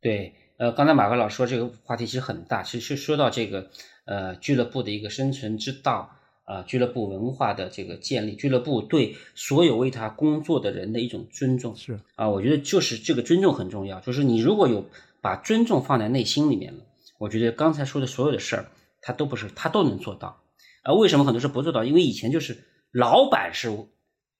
[0.00, 0.32] 对。
[0.58, 3.70] 呃，刚才马克老说这个话题其实很大，其实说到这个
[4.04, 6.10] 呃俱乐部的一个生存之道
[6.42, 14.84] 啊，俱乐部文化的这个建立，俱乐部对所有为他工作的人的一种尊重是啊，我觉得就是这个尊重很重要，就是你如果有
[15.20, 16.80] 把尊重放在内心里面了，
[17.18, 18.66] 我觉得刚才说的所有的事儿
[19.00, 20.40] 他都不是他都能做到
[20.82, 20.92] 啊。
[20.92, 21.84] 为什么很多事不做到？
[21.84, 23.70] 因为以前就是老板是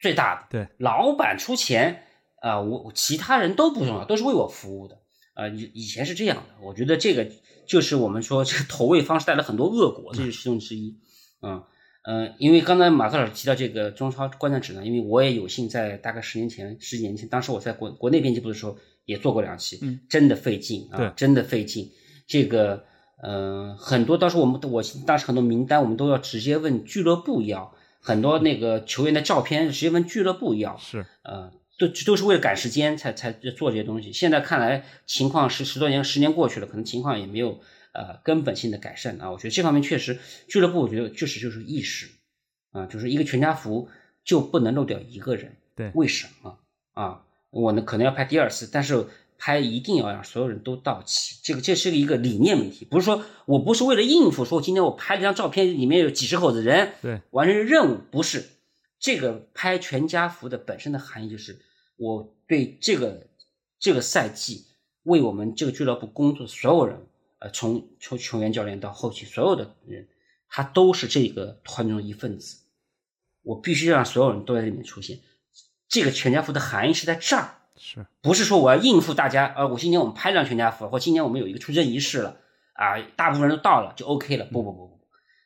[0.00, 2.02] 最大的，对，老板出钱
[2.40, 4.98] 啊，我其他人都不重要，都是为我服务的。
[5.38, 7.30] 啊，以以前是这样的，我觉得这个
[7.64, 10.96] 就是我们说 这个投喂方式带来很多恶果，这是其中之一。
[11.42, 11.62] 嗯
[12.02, 21.92] 呃，因为刚才马克老师提到这个中超观战指南，因为我也有幸在大概十年前、十几年前，当时我在国国内编辑部的时候也做过两期，嗯，真的费劲啊，真的费劲。
[22.26, 22.84] 这个
[23.22, 31.52] 呃，很多当时我们我当时很多名单我们都要直接问俱乐部要，很多那个球员的照片直接问俱乐部要，是呃。
[31.78, 34.12] 都都是为了赶时间才才做这些东西。
[34.12, 37.60] 现在看来，情况是十多年、十年过去了，可能情况也没有
[37.92, 39.30] 呃根本性的改善啊。
[39.30, 42.08] 我觉得这方面确实，俱乐部我觉得确实就是意识
[42.72, 43.88] 啊，就是一个全家福
[44.24, 45.54] 就不能漏掉一个人。
[45.76, 46.58] 对，为什么
[46.94, 47.22] 啊？
[47.50, 49.06] 我呢可能要拍第二次，但是
[49.38, 51.36] 拍一定要让所有人都到齐。
[51.44, 58.44] 这个这是一个理念问题，不是说我不是为了应付，说今天我拍了张照片，里面有几十口子人，对，完成任务不是
[58.98, 61.56] 这个拍全家福的本身的含义就是。
[61.98, 63.26] 我对这个
[63.78, 64.64] 这个赛季
[65.02, 67.06] 为我们这个俱乐部工作的所有人，
[67.40, 70.08] 呃，从从球员、教练到后期所有的人，
[70.48, 72.58] 他都是这个团中的一份子。
[73.42, 75.18] 我必须让所有人都在里面出现。
[75.88, 79.52] 这个全家福的含义是在这儿，是不是说我要应付大家？
[79.56, 82.36] 呃，我今年我们拍张全家福，或今年我们有一个出征仪式了，
[82.74, 84.44] 啊，大部分人都到了就 OK 了。
[84.44, 85.00] 不不不不不，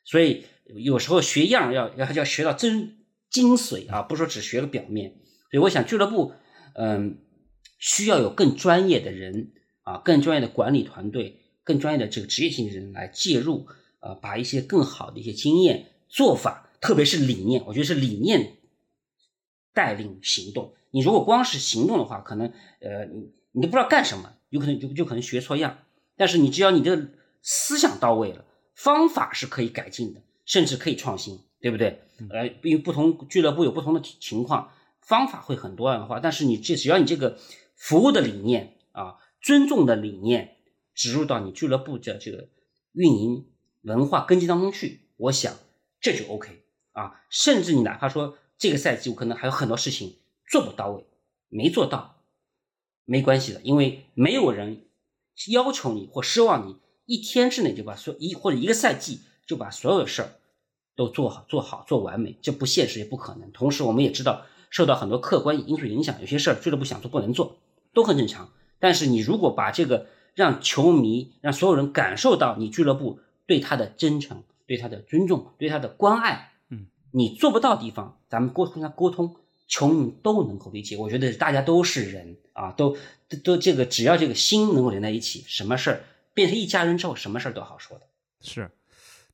[0.04, 2.98] 所以有时候学样要要要学到真
[3.30, 5.14] 精髓啊，不是说只学个表面。
[5.50, 6.34] 所以我想俱乐部。
[6.74, 7.18] 嗯，
[7.78, 13.66] 需要有更专业的人啊，更专业的管理团队，更专业的这个职业性的人来介入，
[14.00, 18.56] 呃，把一些更好的一些经验做法，特别是理念，我觉得是理念
[19.74, 20.74] 带领行动。
[20.90, 25.78] 你如果光是行动的话，可能呃，你你都不知道干什么，有可能就就可能学错样。
[26.16, 27.08] 但是你只要你的
[27.40, 32.02] 思想到位了，方法是可以改进的，甚至可以创新，对不对？
[32.30, 34.70] 呃，因为不同俱乐部有不同的情况。
[35.02, 37.36] 方法会很多样化，但是你这只要你这个
[37.74, 40.56] 服务的理念啊，尊重的理念
[40.94, 42.48] 植入到你俱乐部的这个
[42.92, 43.46] 运营
[43.82, 45.52] 文化根基当中去，我想
[46.00, 46.62] 这就 OK
[46.92, 47.20] 啊。
[47.28, 50.16] 甚至你哪怕说这个赛季我可能还有很多事情
[50.48, 51.04] 做不到位，
[51.48, 52.22] 没做到，
[53.04, 54.86] 没关系的，因为没有人
[55.50, 60.36] 要求你或奢望你一天之内就把所一或者一个赛季就把所有的事儿
[60.94, 63.50] 都做好、做好、做完美，这不现实也不可能。
[63.50, 64.46] 同时，我们也知道。
[64.72, 67.58] 受到很多客观因素影响，有些事儿俱乐部想做不能做，
[67.92, 68.48] 都很正常。
[68.80, 79.36] 但是你如果把这个让球迷、让所有人感受到你俱乐部对他的真诚、对他的尊重、对他的关爱，嗯，你做不到地方，咱们沟通他沟通，
[79.68, 80.96] 球迷都能够理解。
[80.96, 82.96] 我觉得大家都是人啊，都
[83.44, 88.06] 都这个只要这个心能够连在一起，什么事儿变成一家人之后，什么事儿都好说的。
[88.40, 88.70] 是。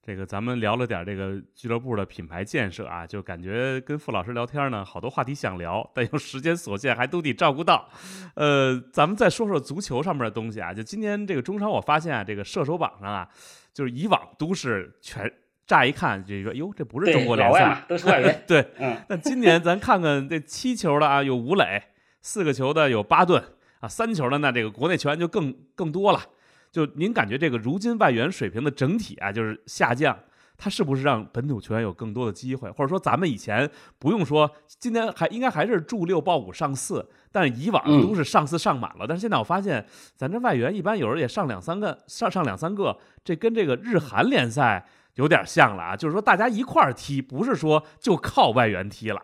[0.09, 7.86] 这个咱们聊了点这个俱乐部的品牌建设啊，就感觉跟傅老师聊天呢，好多话题想聊，但又时间所限，还都得照顾到。
[8.34, 13.28] 呃，咱们再说说足球上面的东西啊，就今年这个中超，我发现啊，这个射手榜上啊，
[13.74, 15.30] 就是以往都是全
[15.66, 18.42] 乍一看这个，哟，这不是中国联赛，都是外援。
[18.48, 18.96] 对，嗯。
[19.11, 21.82] 那今年咱看看这七球的啊，有吴磊；
[22.22, 23.44] 四个球的有巴顿，
[23.80, 26.22] 啊，三球的那这个国内球员就更更多了。
[26.70, 30.18] 就您感觉这个如今外援水平的整体啊，就是下降，
[30.56, 32.70] 它是不是让本土球员有更多的机会？
[32.70, 39.06] 或者说咱们以前不用说，今天还应该还是助六报五上四，但是以往都是上四上满了。
[39.06, 45.96] 但是现在我发现，咱这外援一般有时候也上两三个，上上两三个，这跟这个日韩联赛有点像了啊。
[45.96, 49.22] 就是说大家一块儿踢，不是说就靠外援踢了。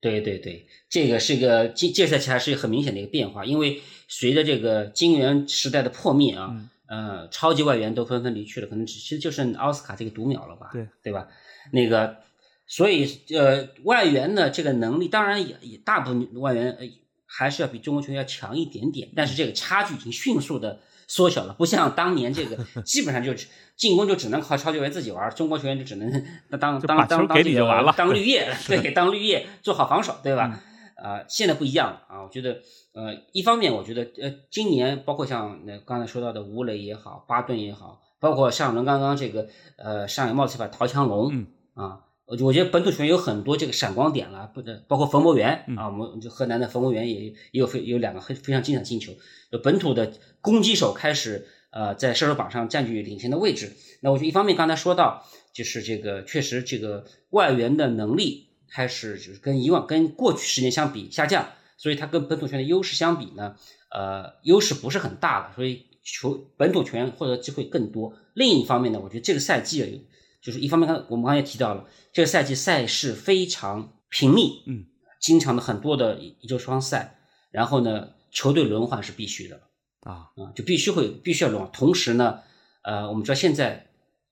[0.00, 6.54] 对对对，这个是个这这赛期还是很明显的一个变化，因为随着这个金元时代的破灭啊，
[6.86, 11.28] 呃，超级外援都纷纷离去了，可能只其实就剩奥斯卡这个独苗了吧，对对吧？
[11.72, 12.18] 那个，
[12.66, 16.86] 所以呃，外援的这个能力，当然也也大部分外援呃
[17.24, 23.32] 还是要比中国球员要强一点点，但是这个差距已经迅速的缩小了，不像当年这个基本上就。
[23.76, 26.10] 进攻就只能靠超级员自己玩，中国球员就只能
[26.48, 30.58] 当当当当这个当绿叶， 对，当绿叶做好防守，对吧？
[30.96, 32.22] 啊，现在不一样了啊！
[32.22, 32.56] 我觉得，
[32.94, 39.46] 呃，一方面我觉得，呃，今年包括像那刚才说到的吴磊也好，巴顿也好，包括上轮刚刚这个
[39.76, 41.44] 呃上海茂斯把陶强龙
[41.74, 49.12] 啊，我我觉得本土球员有很多这个闪光点了，不的，包括冯博元啊，我们就河南的冯博元也也有非有两个非非常精彩进球，
[49.50, 51.46] 就本土的攻击手开始。
[51.70, 53.76] 呃，在射手榜上占据领先的位置。
[54.00, 63.56] 那我觉得一方面刚才说到，就是这个确实这个外援的能力开始就是跟以往跟过去十年相比下降，所以它跟本土球员的优势相比呢，
[63.90, 68.14] 呃，优势不是很大了，所以球本土球员获得机会更多。
[68.32, 70.06] 另一方面呢，我觉得这个赛季
[70.46, 74.86] 就是一方面，刚我们刚才也提到了，这个赛季赛事非常频密，嗯，
[75.20, 77.18] 经常的很多的一周双赛，
[77.50, 79.60] 然后呢，球队轮换是必须的。
[80.02, 81.72] 啊啊，就必须会必须要轮换。
[81.72, 82.38] 同时呢，
[82.84, 83.88] 呃，我们知道现在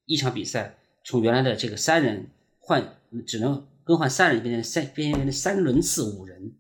[0.07, 2.97] 一场比赛从原来的这个三人换
[3.27, 6.55] 只能更换三人，变成三变成三轮次五人。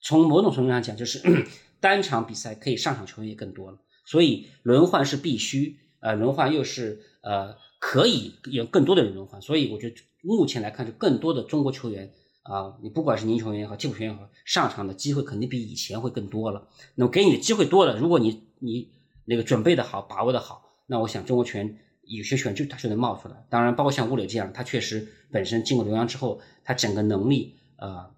[0.00, 1.20] 从某种程度上讲，就是
[1.80, 3.78] 单场比赛可以上场球员也更多了。
[4.06, 9.42] 所以轮换是必须，呃，轮换又是呃可以有更多的人轮换。
[9.42, 12.12] 所以我觉得目前来看，就更多的中国球员。
[12.44, 16.68] 啊，你不管是年轻球员也好，替补球员也好，上场的机会肯定比以前会更多了。
[16.96, 18.88] 那么给你的机会多了，如果你你
[19.26, 23.46] 那个准备的好，把握的好，那我想中国球员有些球员就他就能冒出来。
[23.48, 28.10] 当然，包括像吴磊这样，他确实本身进过留洋之后，他整个能力啊，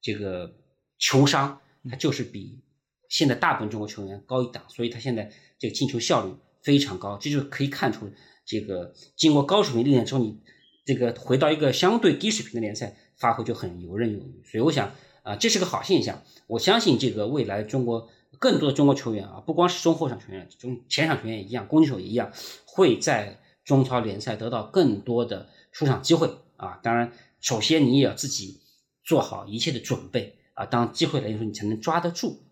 [0.00, 0.54] 这个
[0.98, 1.58] 球商，
[1.90, 2.62] 他就是比
[3.08, 7.18] 现在大部分中国球员高一档，所以他现在这个进球效率非常高。
[7.20, 8.08] 这就可以看出，
[8.44, 10.40] 这个经过高水平历练之后，你
[10.84, 12.96] 这个回到一个相对低水平的联赛。
[13.14, 14.90] 发挥就很游刃有余，所以我想
[15.22, 16.24] 啊，这是个好现象。
[16.48, 22.32] 我相信这个未来中国更多的中国球员啊，不光是中后场球员，中前场球员也一样，攻击手也一样，
[22.64, 26.80] 会在中超联赛得到更多的出场机会啊。
[26.82, 28.60] 当然，首先你也要自己
[29.04, 32.42] 做好一切的准备啊，当机会来的时候，你才能抓得住。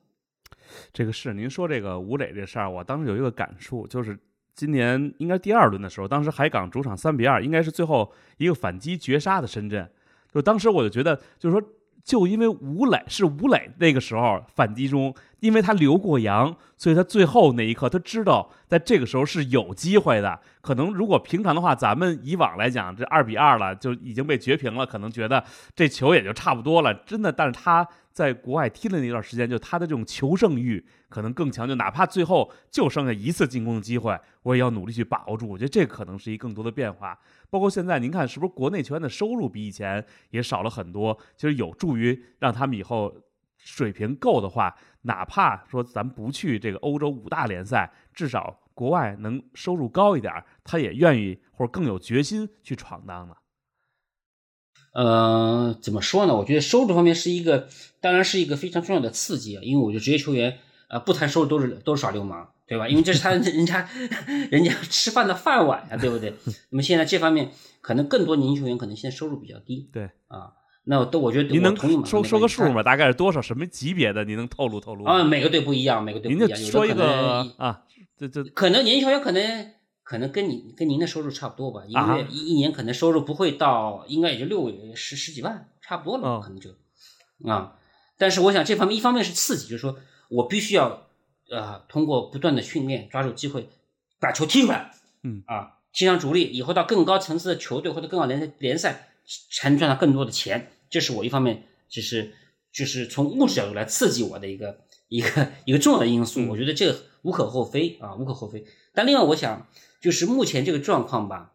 [0.93, 4.17] 这个是您说这个吴磊这事儿，我当时有一个感触，就是
[4.55, 9.91] 今年应该第二轮的时候，当时海港主场三比二，应该是最后一个反击绝杀的深圳。
[10.33, 11.69] 就当时我就觉得，就是说，
[12.05, 20.41] 就因为吴磊是吴磊那个时候反击中，因为他留过洋，所以他最后那一刻他知道在这个时候是有机会的。
[20.61, 25.45] 可能如果平常的话，咱们以往来讲，这二比二了就已经被绝平了，可能觉得
[25.75, 26.93] 这球也就差不多了。
[26.95, 35.49] 真的，但是他在国外踢的那段时间，就他的这种求胜欲可能更强，就哪怕最后就剩下一次进攻的机会，我也要努力去把握住。
[35.49, 37.19] 我觉得这可能是一更多的变化。
[37.51, 41.19] 包括现在，您看是不是国内球员的收入比以前也少了很多？
[41.37, 43.13] 其实有助于让他们以后
[43.59, 50.33] 水平够的话，哪怕说咱不去这个欧洲五大联赛，至少国外能收入高一点，
[50.65, 53.35] 他也愿意或者更有决心去闯荡呢。
[54.93, 56.35] 呃，怎么说呢？
[56.35, 57.69] 我觉得收入方面是一个，
[58.01, 59.63] 当然是一个非常重要的刺激啊。
[59.63, 62.53] 因为我觉得职业球员呃，不谈收入都是都是耍流氓。
[62.71, 62.87] 对吧？
[62.87, 63.89] 因为这是他 人家
[64.49, 66.33] 人家吃饭的饭碗呀，对不对？
[66.71, 67.51] 那么现在这方面
[67.81, 69.91] 可能更多年轻球员可能现在收入比较低。
[69.93, 70.53] 对啊，
[70.85, 72.81] 那都我觉得您能说说个数吗？
[72.81, 73.43] 大概是多少？
[73.43, 74.25] 什么级别的？
[74.25, 75.05] 您能透露透露？
[75.05, 76.61] 啊，每个队不一样，每个队不一样。
[76.61, 77.83] 您说一个啊，
[78.17, 79.73] 这这可能年轻球员可能
[80.05, 86.71] 可能跟你跟您的收入差不多吧，一个月一一年可能收入不会到，应该也就六十十几万，差不多了，可能就
[87.51, 87.75] 啊。
[88.17, 89.97] 但是我想这方面一方面是刺激，就是说
[90.29, 91.10] 我必须要。
[91.51, 93.69] 呃，通过不断的训练，抓住机会，
[94.19, 94.93] 把球踢出来。
[95.23, 99.11] 嗯啊，踢上主力，以后到更高层次的球队或者更好联联赛，
[99.53, 100.73] 才能赚到更多的钱。
[100.89, 102.33] 这是我一方面，就是
[102.73, 104.79] 就是从物质角度来刺激我的一个
[105.09, 106.49] 一个一个重要的因素。
[106.49, 108.65] 我觉得这个无可厚非啊，无可厚非。
[108.95, 109.69] 但另外，我想
[110.01, 111.53] 就是目前这个状况吧，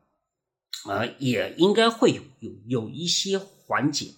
[0.87, 4.11] 呃，也应该会有有有一些缓解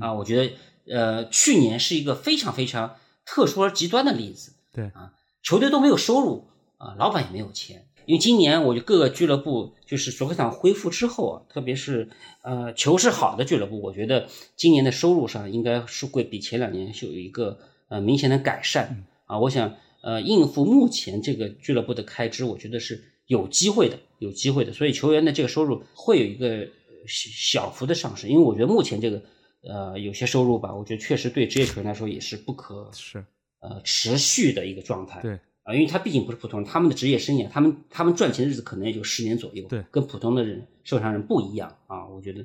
[0.00, 0.12] 啊。
[0.12, 0.52] 我觉得
[0.94, 4.52] 呃，去年是一个非常非常特殊而极端的例子。
[4.72, 5.12] 对啊，
[5.42, 7.86] 球队都没有收入啊，老板也没有钱。
[8.06, 12.08] 因为今年我觉得各个俱乐部就是足球场恢复之后啊，特别是
[12.42, 14.26] 呃球是好的俱乐部，我觉得
[14.56, 19.38] 今年的收入上应该是会比前两年是有一个呃明显的改善啊。
[19.38, 24.72] 我想呃应付目前这个俱乐部的开支，我觉得是有机会的，有机会的。
[24.72, 26.66] 所以球员的这个收入会有一个
[27.06, 29.22] 小小幅的上升，因为我觉得目前这个
[29.62, 33.24] 呃有些收入吧，我觉得确实对职业球员来说也是不可是
[33.60, 35.20] 呃持续的一个状态。
[35.22, 35.38] 对。
[35.62, 42.08] 啊，因为他毕竟不是普通人，他们的职业生涯，他们他们赚钱的日子可能也就十年左右，对，跟普通的人社会上人不一样啊。
[42.08, 42.42] 我觉得，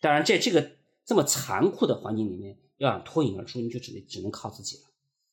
[0.00, 0.70] 当然在这个
[1.04, 4.82] 这么残酷的环境里面，要想脱颖而出，你就只能只能靠自己了，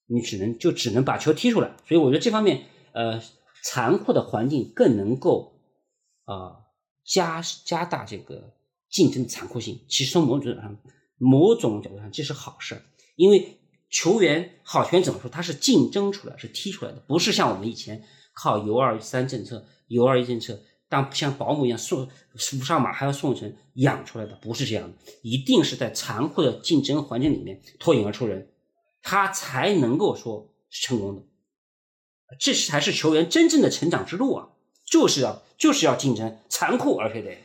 [0.07, 1.73] 你只能就只能把球踢出来。
[1.87, 3.21] 所以我觉得这方面，呃，
[3.63, 5.53] 残酷的环境更能够
[6.25, 6.67] 啊
[7.05, 8.53] 加加大这个
[8.89, 9.79] 竞争的残酷性。
[9.87, 10.77] 其实从某种角度上，
[11.17, 12.81] 某种角度上这是好事，
[13.15, 13.57] 因为。
[13.91, 15.29] 球员好球员怎么说？
[15.29, 28.49] 他是竞争出来，是踢出来的，不是像我们以前靠 U 二三政策、U 二一政策，当像保姆一样送扶上马还要送人养出来的，不是这样的，一定是在残酷的竞争环境里面脱颖而出人，
[29.03, 31.23] 他才能够说是成功的。
[32.39, 34.49] 这才是球员真正的成长之路啊！
[34.85, 37.37] 就是要就是要竞争，残酷而且得。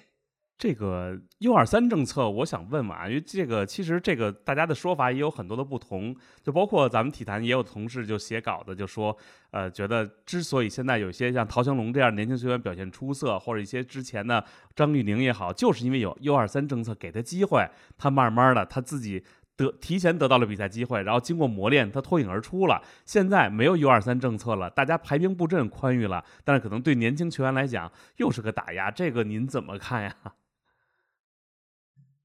[0.58, 9.14] 这个 U 二三政策，我想问问啊，因为这个其实这个大家的说法也有很多的不同，就包括咱们体坛也有同事就写稿子就说，
[9.50, 14.42] 呃，觉得之所以现在有些像陶强龙这样年轻球员表现出色，或者一些之前的
[14.74, 19.22] 张玉宁也好，就是因为有 U 二三政策给他机会，他慢慢的他自己
[19.56, 22.80] 得提前得到了比赛机会，然后经过磨练，他脱颖而出了。
[23.04, 30.14] 现在没有 U 二三政策了，大家排兵布阵宽裕了，但是可能对年轻球员来讲又是个打压，这个您怎么看呀？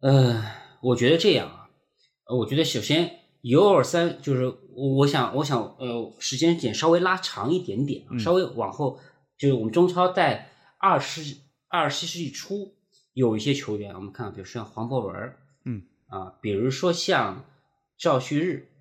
[0.01, 0.43] 呃，
[0.81, 1.69] 我觉得这样啊，
[2.35, 8.99] 我觉得首先一二三就是我我想我想呃时间点稍微拉长一点点，稍微往后
[9.37, 11.37] 就是我们中超在二十
[11.67, 12.75] 二十世纪初
[13.13, 15.35] 有一些球员，我们看，比如说像黄博文，
[15.65, 17.45] 嗯啊，比如说像
[17.95, 18.71] 赵旭日、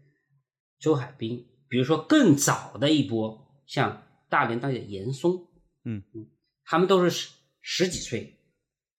[0.79, 5.47] 周海滨，比如说更早的一波像大连大的严嵩，
[5.85, 6.31] 嗯嗯，
[6.65, 7.29] 他们都是十
[7.61, 8.39] 十几岁、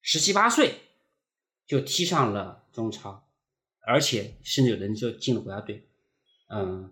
[0.04, 0.76] 十七八岁。
[1.72, 3.24] 就踢上了中超，
[3.88, 5.88] 而且甚至有的人就进了国家队。
[6.54, 6.92] 嗯，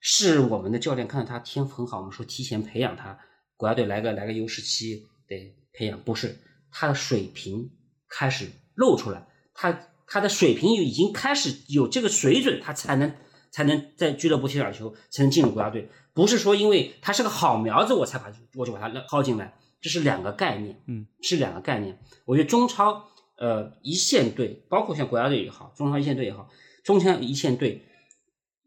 [0.00, 3.18] 是我们的教练看到他天赋很好，我们说提前培养他，
[3.56, 6.36] 国家队来个来个 U 十七得培养，不是
[6.70, 7.70] 他的水平
[8.06, 13.14] 开始露出来，他他的水平已经开始有这个水准，他才能
[13.50, 15.88] 才能在俱乐部踢点球，才能进入国家队。
[16.12, 21.98] 不是说因为他是个好苗子，我才把我就把他薅进来，这是两个概念，嗯，是两个概念。
[22.26, 23.08] 我觉得中超。
[23.38, 26.50] 呃，一线队，包括像国家队也好，中超一线队也好，
[26.82, 27.86] 中超一线队，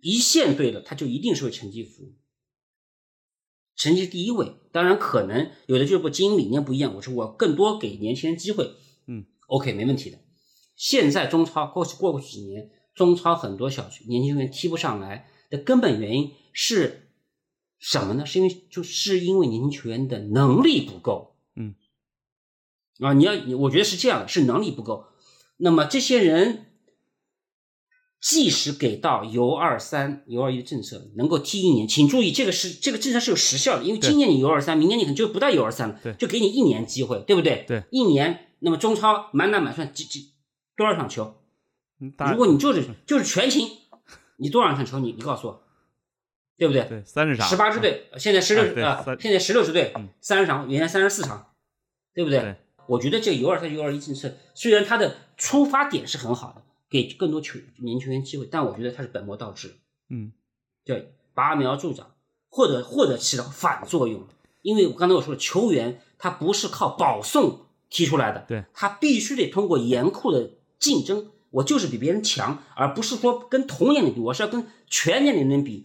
[0.02, 2.14] 一线队的他就一定是为成绩服务，
[3.76, 4.54] 成绩第一位。
[4.72, 8.72] 当然，可能有的俱乐部经营理念不一样，我说我更多给年轻人机会，
[9.08, 10.18] 嗯，OK，没问题的。
[10.78, 17.12] 现在中超过去过几年，中超很多小区年轻人踢不上来的根本原因是
[17.78, 18.26] 什么呢？
[18.26, 21.31] 是因为就是因为年轻球员的能力不够。
[23.02, 25.08] 啊，你要，我觉得是这样的，是能力不够。
[25.58, 26.68] 那么这些人，
[28.20, 37.66] 即使给到 U 二三、U 二一的政策，能够踢一年，请注意，这个是这个政策是有时效的，因为今年你 U 二三，明年你可能就不到 U 二三了，就给你一年机会，对不对？
[37.68, 40.34] 对，一年，那么中超满打满算几几
[40.76, 41.36] 多少场球？
[42.32, 43.68] 如果你就是就是全勤，
[44.38, 45.00] 你多少场球？
[45.00, 45.64] 你你告诉我，
[46.58, 46.84] 对不对？
[46.86, 47.48] 对，三十场。
[47.48, 51.54] 十八支队，现在十六啊，现在十六支队，三十场，原来三十四场，
[52.14, 52.56] 对不对？
[52.88, 59.76] 我觉得这 U 二三、U 二一政策虽然它的出发点是很好的，给更多球年轻球员机会，但我觉得它是本末倒置。
[60.10, 60.32] 嗯，
[60.84, 62.16] 对，拔苗助长，
[62.50, 64.28] 或者或者起到反作用。
[64.62, 75.84] 因为我刚才我说了，球员他不是靠保送踢出来的，对，他必须得通过严酷的竞争，我就是比别人强，而不是说跟同年龄比，我是要跟全年龄人比，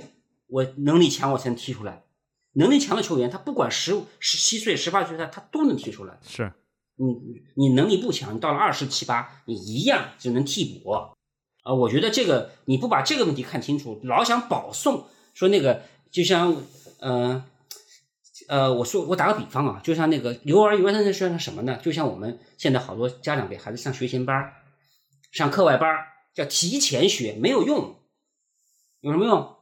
[0.49, 2.05] 我能力强我才能踢出来。
[2.53, 6.19] 能力强的球员，他不管十十七岁、十八岁，他他都能踢出来。
[6.27, 6.53] 是。
[6.97, 11.13] 你你能力不强，你到了二十七八，你一样只能替补啊！
[11.75, 16.57] 我觉得这个你不把这个问题看清楚，老想保送，说那个就像
[17.01, 17.45] 呃
[18.49, 21.79] 呃，我说我打个比方啊，就像那个幼儿园那是什么呢？
[21.83, 24.53] 就像我们现在好多家长给孩子上学前班
[25.33, 25.89] 上课外班
[26.35, 27.97] 叫提前学，没有用，
[29.01, 29.56] 有什么用？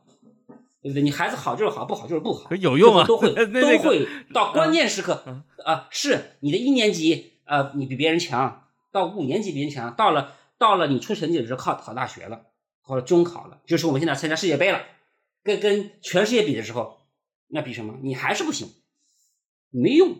[0.85, 1.03] 对不对？
[1.03, 2.55] 你孩子好就是好，不好就是不好。
[2.57, 5.25] 有用啊，都会 都会到关键时刻
[5.65, 5.89] 啊！
[5.91, 12.43] 是你的一年级啊，你比别人强；到五年级比别人强，到了到了你出成绩的时候，考考大学了
[12.83, 14.83] 或者中考了，就是我们现在参加世界杯了，
[15.43, 16.99] 跟跟全世界比的时候，
[17.49, 17.95] 那比什么？
[18.03, 18.69] 你还是不行，
[19.71, 20.19] 没用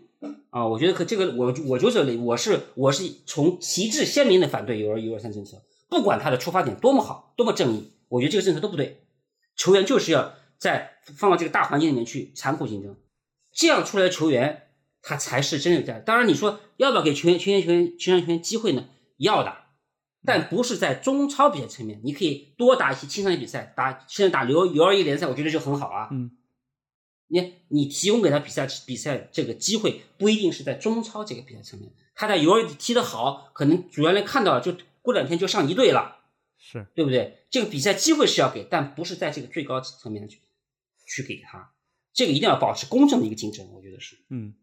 [0.49, 0.65] 啊！
[0.65, 9.03] 我觉得可这个我我就是我是我是从旗帜鲜明的反对 U 二 U 二三政策，不管他的出发点多么好，多么正义，我觉得这个政策都不对。
[9.55, 12.95] 球员就是要在放到这个大环境里面去残酷竞争，
[13.53, 14.69] 这样出来的球员
[15.01, 16.03] 他才是真有价值。
[16.05, 18.87] 当然，你说要不要给球员、球员、球员、球员球员机会呢？
[19.17, 19.55] 要的，
[20.25, 26.09] 但不是在中超比赛层面，你可以多打一些青少年比赛，打现在打 U U 二一联赛，我觉得就很好啊。
[26.11, 26.31] 嗯，
[27.27, 36.13] 你你提供给他比赛比赛这个机会，不一定是在中超这个比赛层面，他在 U 二踢得好，可能主教练看到了，就过两天就上一队了。
[36.57, 37.45] 是对不对？
[37.51, 40.39] 这个比赛机会是要给，但不是在这个最高层面去
[41.05, 41.71] 去给他。
[42.13, 44.17] 这个一定要保持公正的一个竞争，我觉得是。
[44.29, 44.53] 嗯，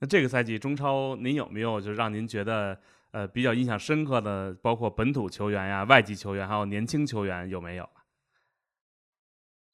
[0.00, 2.78] 那这个赛季中超您有没有就让您觉得
[3.12, 7.88] 呃比较印象深刻的，包括本土球员呀、外籍球员，还有年轻球员有没有？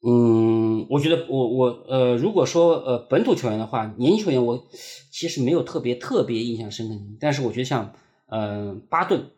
[0.06, 4.68] 嗯，我觉得我我呃，如果说呃本土球员的话，年轻球员我
[5.10, 7.94] 其实没有特别特别印象深刻的，但是我觉得像
[8.26, 9.30] 呃巴顿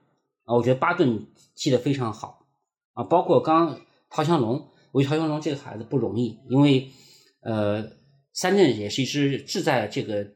[0.44, 2.48] 啊，我觉得巴顿踢得非常好
[2.94, 6.88] 啊，包括刚刚陶强龙，我觉得陶强龙这个孩子不容易，因为
[7.42, 7.84] 呃
[8.32, 10.26] 三镇也是一支志在这个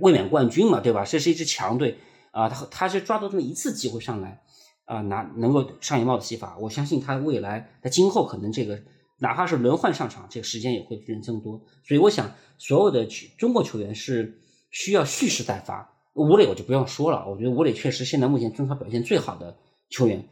[0.00, 1.04] 卫冕冠军嘛，对吧？
[1.04, 1.98] 这是一支强队
[2.32, 4.40] 啊，他他是抓到这么一次机会上来
[4.86, 8.80] 啊，拿能够上演帽子戏法，我相信他未来在今后可能这个。
[9.22, 11.60] 哪怕是轮换上场，这个时间也会变增多。
[11.86, 14.40] 所以我想，所有的中国球员是
[14.70, 15.92] 需要蓄势待发。
[16.14, 19.58] 吴磊我就不用说了，我觉得吴磊确实现在目前中超表现最好的
[19.90, 20.26] 球员，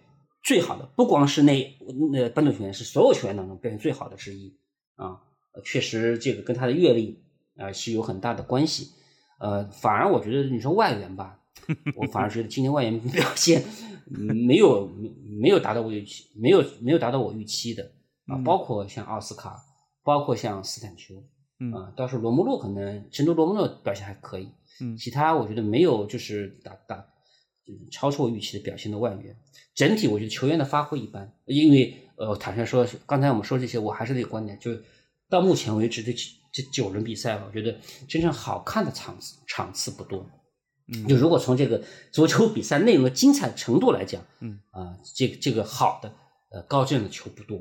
[0.48, 1.78] 最好的不光是那
[2.10, 4.56] 那本土球员，是所有球员当中表现最好的之一
[4.96, 5.20] 啊。
[5.62, 7.22] 确实，这个跟他的阅历
[7.58, 8.92] 啊是有很大的关系。
[9.38, 11.38] 呃，反而我觉得你说外援吧，
[11.96, 13.62] 我反而觉得今天外援表现
[14.46, 14.90] 没有
[15.38, 17.92] 没有达到我预期，没有没有达到我预期的。
[18.26, 19.62] 啊，包括像奥斯卡，
[20.02, 21.14] 包括像斯坦丘，
[21.76, 24.48] 啊，倒是罗穆洛可能成都罗穆洛表现还可以，
[24.80, 27.04] 嗯，其他我觉得没有就是打打
[27.90, 29.36] 超出我预期的表现的外援，
[29.74, 34.84] 整体我觉得球员的发挥一般，因为呃坦率说，刚才我们说这些，我还是那个观点，就是
[35.28, 36.12] 到目前为止这
[36.52, 40.28] 这九轮比赛，我觉得真正好看的场次场次不多，
[40.86, 46.12] 嗯，就如果从这个足球比赛内容的精彩程度来讲，嗯啊，这个这个好的
[46.50, 47.60] 呃高质量的球不多。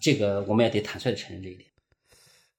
[0.00, 1.70] 这个我们也得坦率的承认这一点，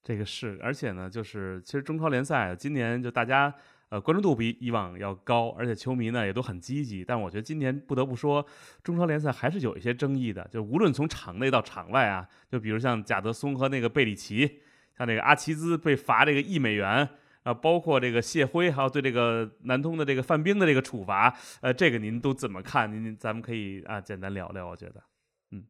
[0.01, 3.53] 这个是，而且呢，就是其实中超联赛今年就大家
[3.89, 7.03] 呃关注度比以往要高，而且球迷呢也都很积极。
[7.03, 8.45] 但我觉得今年不得不说，
[8.83, 14.59] 中超联赛还是有一些争议的，就无论从场内到场外啊，就比如像贾德松和那个贝里奇，
[14.97, 17.09] 像这个阿齐兹被罚这个一美元
[17.43, 22.91] 啊，包括这个谢辉，还有对这个南通的这个范冰的这个处罚，呃，这个您都怎么看？
[22.91, 25.03] 您咱们可以啊简单聊聊，我觉得。
[25.51, 25.63] 嗯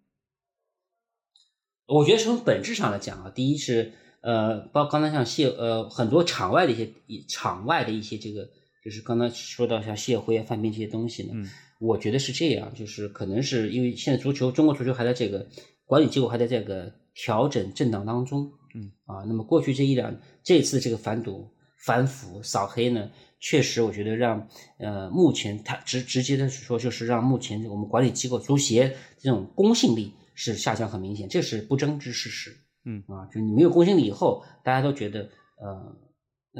[1.88, 3.94] 我觉得从本质上来讲啊，第一是
[4.26, 6.90] 呃，包括刚才像谢呃很多场外的一些
[7.30, 8.50] 场外的一些这个，
[8.84, 11.48] 就是刚才说到像谢辉啊、范冰这些东西呢，嗯，
[11.80, 15.48] 我觉得是这样，就是可能是因为现在足球中国足球还在这个
[15.86, 21.48] 管理机构还在这个调整震荡当中，嗯啊，那么过去这一两这次这个反赌
[21.86, 24.48] 反腐扫黑呢，确实我觉得让
[24.80, 30.12] 呃目前他直直接的说就是让目前我们管理机构足协这种公信力。
[30.38, 32.58] 是下降很明显，这是不争之事实。
[32.86, 35.30] 嗯啊，就你没有公信力以后，大家都觉得
[35.60, 35.96] 呃，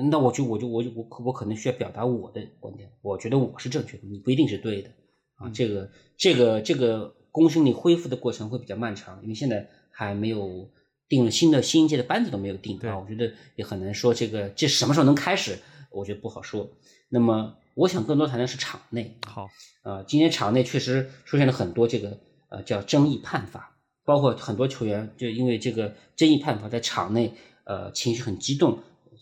[0.10, 4.90] 那我就我就我就我我可能需要表达我的观点，我觉得我是正确的，你不一定是对的
[5.36, 5.50] 啊。
[5.54, 10.70] 这个这个这个公信力恢复的过程会比较漫长，因为现在还没有
[11.08, 15.60] 定了新的新一届的班子都没有定啊，我觉得也很难说这个这什么时候能开始，
[15.92, 16.70] 我觉得不好说。
[17.10, 19.18] 那么我想更多谈的是场内。
[19.28, 19.48] 好，
[19.84, 22.20] 呃，今天场内确实出现了很多这个。
[22.48, 23.75] 呃，叫争议判罚，
[24.06, 27.34] 包括很多球员就因为这个争议判罚，在场内
[27.64, 28.78] 呃情绪很激动，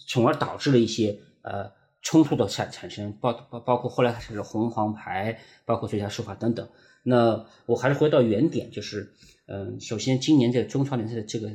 [0.08, 1.72] 从而导致了一些呃
[2.02, 6.68] 冲突的产产生，包包包括后来开始红黄牌，包括最佳说法等等。
[7.02, 9.14] 那我还是回到原点，就是
[9.48, 11.50] 嗯，首先今年这个中超联赛的这个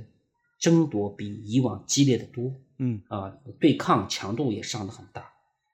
[0.59, 5.33] 争夺比以往激烈的多，嗯啊，对抗强度也上的很大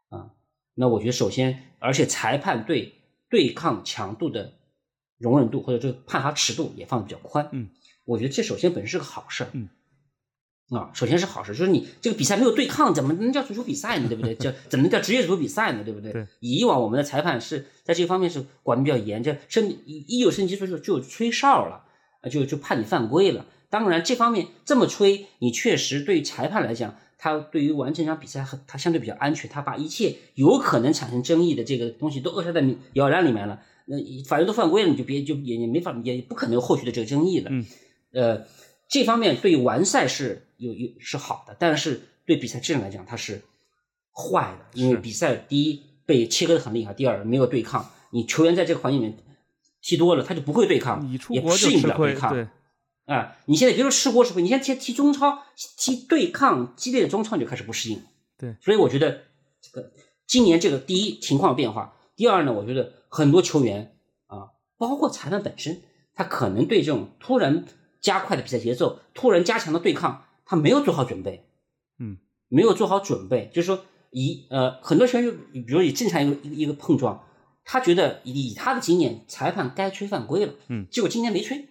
[0.08, 0.32] 啊。
[0.74, 2.94] 那我觉得首先，而且裁判对
[3.30, 4.54] 对抗强度的。
[5.30, 7.68] 容忍度或者这个判罚尺度也放的比较宽，嗯，
[8.04, 9.68] 我觉得这首先本身是个好事，嗯，
[10.70, 14.08] 啊，首先是好事，就是你这个比赛没有对抗，怎么能叫足球比赛呢？
[14.08, 14.34] 对不对？
[14.34, 15.82] 叫怎么能叫职业足球比赛呢？
[15.82, 16.12] 对不对？
[16.12, 16.26] 对。
[16.40, 21.84] 以往我们的裁判是在这方面是管的比较严，这升一一有升级之后就吹哨了，
[22.22, 23.46] 啊，就就判你犯规了。
[23.70, 33.60] 当然，这方面这么吹，你确实对于裁判来讲，他对于完成一场比赛，他相对比较安全，他把一切有可能产生争议的这个东西都扼杀在摇篮里面了。
[33.86, 37.50] 那法院都犯规了，你就别就也也没法也不可能有后续的这个争议了。
[37.50, 37.66] 嗯，
[38.12, 38.46] 呃，
[38.88, 43.42] 这方面对于完赛是有有是好的，但是对比赛质量来讲，它是
[44.12, 49.18] 坏的，因为比赛第一被切割的很厉害，第二没有对抗，你球员在这个环境里面
[49.82, 52.32] 踢多了，他就不会对抗，你出国也适应不了对抗。
[52.32, 52.46] 对，
[53.04, 55.42] 啊，你现在别说吃锅吃亏，你现在踢踢中超，
[55.76, 58.00] 踢对抗激烈的中超，你就开始不适应。
[58.38, 59.24] 对，所以我觉得
[59.60, 59.92] 这个
[60.26, 63.94] 今年这个第一情况变化，第二呢，我觉得很多球员
[64.26, 65.82] 啊，包括裁判本身，
[66.16, 67.64] 他可能对这种突然
[68.00, 71.46] 加快的比赛节奏、突然加强的对抗，他没有做好准备。
[72.00, 77.24] 嗯，没有做好准备，就是说以呃很多球员就比如以正常一个一个一个碰撞，
[77.64, 81.68] 他觉得以以他的经验，裁判该吹犯规了，嗯，结果今天没吹，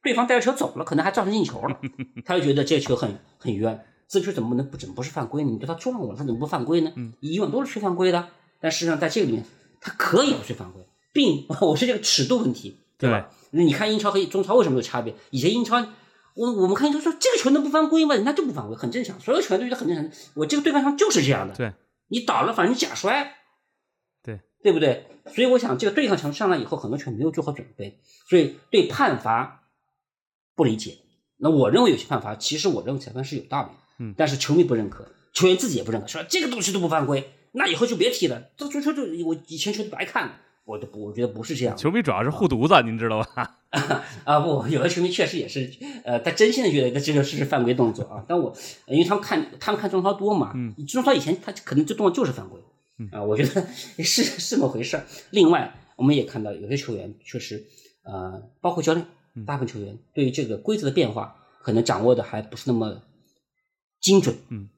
[0.00, 1.80] 对方带着球走了，可能还造成进球了，
[2.24, 5.50] 他就觉得这个球很很冤，这球怎么能不怎么不是犯规呢？
[5.50, 6.92] 你对他撞了，他怎么不犯规呢？
[6.94, 8.28] 嗯，以往都是吹犯规的，
[8.60, 9.44] 但实际上在这个里面，
[9.82, 10.80] 他可以不去犯规，
[11.12, 13.28] 并 我是这个尺度问题，对吧？
[13.50, 15.14] 那你看英超和中超为什么有差别？
[15.30, 15.86] 以前英超。
[16.34, 18.14] 我我们看英超说这个球能不犯规吗？
[18.14, 20.10] 人家就不犯规，很正常，所有球员都觉得很正常。
[20.32, 21.70] 我这个对抗上就是这样的，对，
[22.08, 23.34] 你倒了，反正你假摔，
[24.22, 25.08] 对对不对？
[25.26, 29.64] 所以我想这个对抗强度上来以后，很多球员没有做好准备，所以对判罚
[30.54, 31.00] 不理解。
[31.36, 38.50] 那我认为有些判罚，其实我认为裁判是有道理，嗯但是球迷不认可，球员自己也不认可，说这个东西都不犯规，那以后就别踢了。
[38.56, 41.76] 这足球就我以前球都白看了，我都不，我觉得不是这样。
[41.76, 43.58] 球迷主要是护犊子，您知道吧？
[44.24, 45.70] 啊不，有的球迷确实也是，
[46.04, 48.24] 呃，他真心的觉得这就是犯规动作啊。
[48.28, 48.54] 但我
[48.86, 52.60] 因为他们看他们看中超多嘛，嗯，中超以前他可能这动作就是犯规，
[52.98, 53.66] 嗯啊，我觉得
[54.04, 55.06] 是是这么回事儿。
[55.30, 57.64] 另外，我们也看到有些球员确实，
[58.04, 63.02] 呃，包括教练，嗯大部分球员对于这个规则的变化可能掌握的还不是那么
[64.00, 64.68] 精准，嗯，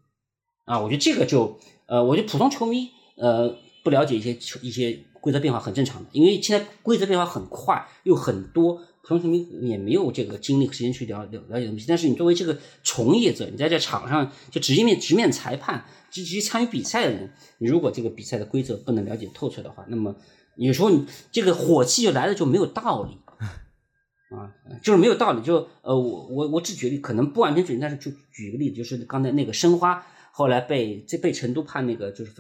[0.67, 11.87] 啊，我觉得这个就，呃，我觉得普通球迷，呃，不了解一些球一些规则变化很正常的，因为现在规则变化很快，又很多，普通球迷也没有这个精力和时间去了了了解东西。
[11.89, 20.17] 但是你作为这个从业者，你在这场上就直接面直面裁判，直直接参与比赛的人，你如果这个比赛的规则不能了解透彻的话，那么
[20.57, 23.19] 有时候你这个火气就来了就没有道理。
[24.35, 24.51] 啊，
[24.83, 25.43] 就是没有道理。
[25.43, 30.05] 就呃，我我我只举例，可能不完全准确，但是就举一个例子，就是刚才那个申花
[30.37, 32.33] 后来被这被成都判那个就是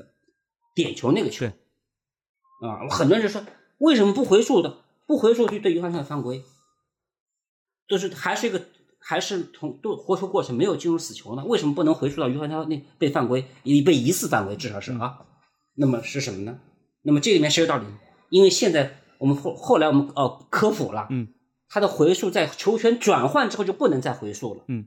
[0.75, 3.47] 点球那个球，啊，很多人就说
[3.79, 4.79] 为什么不回溯的？
[5.07, 6.43] 不回溯就对于方向犯规，
[7.87, 8.63] 就是还是一个
[8.99, 11.45] 还是从都活球过程没有进入死球呢？
[11.45, 15.21] 为什么不能回溯到于汉超那被犯规，已被疑似犯规，至少是啊？
[15.75, 16.59] 那么是什么呢？
[17.03, 17.87] 那么这里面是有道理，
[18.31, 21.29] 因为现在我们后后来我们哦科普了，嗯。
[21.67, 24.87] 他的回溯在球权转换之后就不能再回溯了，嗯，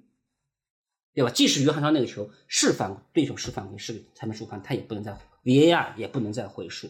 [1.18, 1.32] 对吧？
[1.32, 6.88] 即使于汉超那个球是犯对手是犯规是裁判触犯，他也不能再 VAR 也不能再回溯。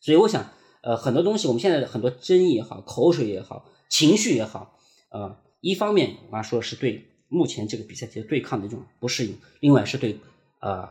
[0.00, 0.50] 所以我想，
[0.82, 4.78] 呃，很多东西我们现在的很多争议也好，口水也好，情绪也好，
[5.10, 10.18] 呃，一方面我刚说是对目前这个比赛其实对抗的一种不适应，另外是对
[10.62, 10.88] 呃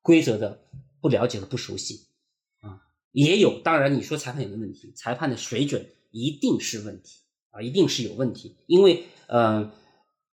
[0.00, 0.60] 规则的
[1.00, 2.06] 不了解和不熟悉
[2.60, 3.60] 啊，也有。
[3.64, 4.92] 当然你说裁判有没有问题？
[4.94, 7.22] 裁判的水准一定是问题。
[7.50, 9.72] 啊，一定是有问题，因为呃，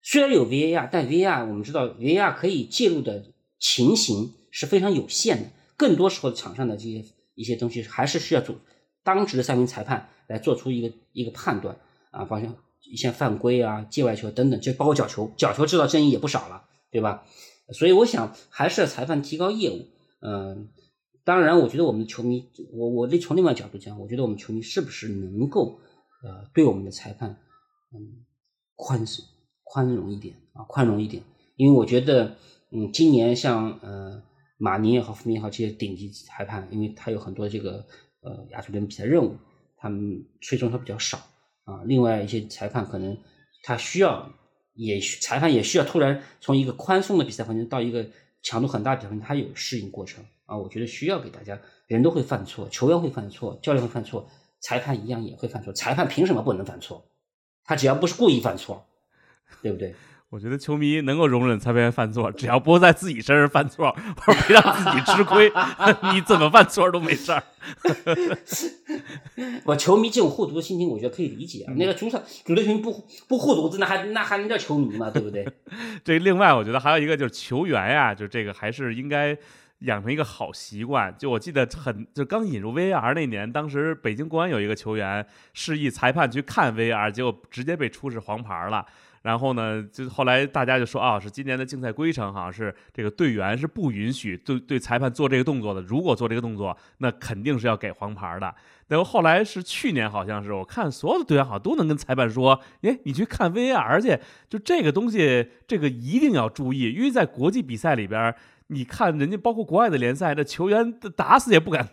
[0.09, 3.25] 虽然有 VAR，但 VAR 我们知道 VAR 可以介入的
[3.59, 7.05] 情形是非常有限的，更多时候场上的这些
[7.35, 8.55] 一些东西还是需要主
[9.03, 11.77] 当值的三名裁判来做出一个一个判断
[12.13, 17.25] 啊，包括一些犯规啊、界外球等等，就包括角球，角球制造争议也不少了，对吧？
[17.73, 19.89] 所以我想还是要裁判提高业务，
[20.21, 20.69] 嗯、
[21.25, 25.81] 当然，我觉得我们的球迷，我我从另外角度讲，我觉得我们球迷是不是能够。
[26.23, 27.39] 呃，对我们的裁判，
[27.93, 28.25] 嗯，
[28.75, 29.25] 宽松、
[29.69, 31.21] 宽容一点啊，宽容一点，
[31.57, 32.37] 因为我觉得，
[32.71, 34.23] 嗯，今年像呃
[34.57, 37.85] 马宁也好，傅明也好，这些顶级裁判，因为他有很多这个
[38.21, 39.37] 呃亚洲联比赛任务，
[39.77, 41.19] 他们吹中他比较少
[41.65, 41.83] 啊。
[41.85, 43.19] 另外一些裁判可能
[43.65, 44.31] 他需要，
[44.75, 48.09] 也裁判也需要突然从一个宽松的比赛环境到一个
[48.43, 50.57] 强度很大的比赛环境，他有适应过程啊。
[50.57, 54.27] 我觉得需要给大家，人都会犯错，球员会犯错，教练会犯错。
[54.59, 57.05] 裁判一样也会犯错，裁判凭什么不能犯错？
[57.63, 58.85] 他只要不是故意犯错，
[59.63, 59.95] 对不对？
[60.29, 65.51] 我觉得球迷能够容忍裁判员犯错，只要不在自己身上犯错， 或者别让自己吃亏，
[66.13, 67.43] 你怎么犯错都没事儿。
[69.65, 71.73] 我球迷这种护犊的心情，我觉得可以理解啊。
[71.77, 72.93] 那个主场主队球迷不
[73.29, 75.09] 不护犊子，那还那还能叫球迷吗？
[75.11, 75.47] 对不对？
[76.05, 79.37] 这另外，我觉得还有一个就是球员呀，就这个还是应该。
[79.81, 88.87] 养成一个好习惯，就我记得很，就刚引入 VAR 那年，当时北京国安有一个球员示意裁判去看 VAR，结果直接被出示黄牌了。
[89.27, 95.81] 然后呢，就后来大家就说啊，是今年的竞赛规程好像是这个队员是不允许对对裁判做这个动作的。
[95.81, 98.55] 如果做这个动作，那肯定是要给黄牌的。
[98.87, 104.17] 然后后来是去年，好像是我看所有的队员好像都能跟裁判说，哎，你去看 VAR 去，
[104.49, 108.33] 就这个东西，这个一定要注意，因为在国际比赛里边。
[108.69, 111.89] 你看，人家包括国外的联赛，这球员打死也不敢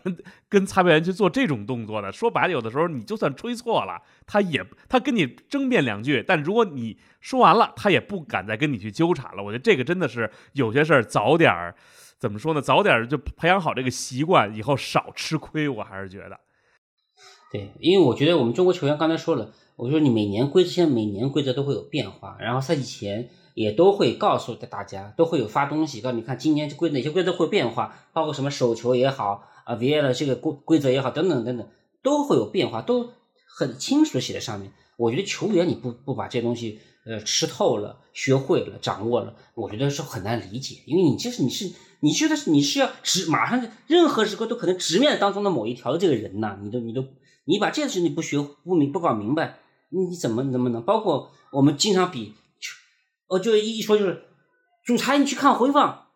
[0.49, 2.11] 跟裁判员去做这种动作的。
[2.11, 9.43] 说白了，有的时候你就算吹错了，他也他跟你争辩两句，但如果你说完了，他也不敢再跟你去纠缠了。
[9.43, 11.75] 我觉得这个真的是有些事儿早点儿
[12.17, 12.61] 怎么说呢？
[12.61, 15.69] 早点儿就培养好这个习惯，以后少吃亏。
[15.69, 16.39] 我还是觉得，
[17.51, 23.29] 对，因为我觉得我们中国球员刚才说了，我说你每年规则现在每年规则都会有变化，然后赛季前。
[23.53, 31.67] 也都会告诉大家，都会有发东西，告诉你看今年规哪些规则会变化，包括什么手球也好啊，V A 的这个规规则也好，等等等等，
[32.01, 33.11] 都会有变化，都
[33.47, 34.71] 很清楚的写在上面。
[34.97, 47.05] 我觉得球员你不不把这东西呃吃透了、学会了、掌握了，我觉得是很难理解，因为你就是你是你觉得你是要直马上任何时刻都可能直面当中的某一条的这个人呐，你都你都
[47.45, 50.81] 你把这件事你不学不明不搞明白，你怎么怎么能？
[50.83, 52.33] 包括我们经常比。
[53.33, 54.25] 我就一说就是，
[54.83, 56.07] 主裁你去看回放，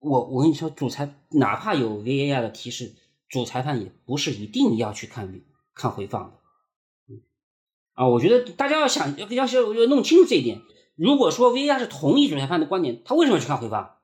[0.00, 2.94] 我我跟你说，主裁哪怕有 VAR 的提示，
[3.28, 5.40] 主裁判也不是一定要去看
[5.72, 6.36] 看回放的，
[7.08, 7.22] 嗯，
[7.94, 10.60] 啊，我觉得大家要想要要要弄清楚这一点。
[10.94, 13.96] 如果说 VAR 是同意主裁判的观点，他为什么去看回放？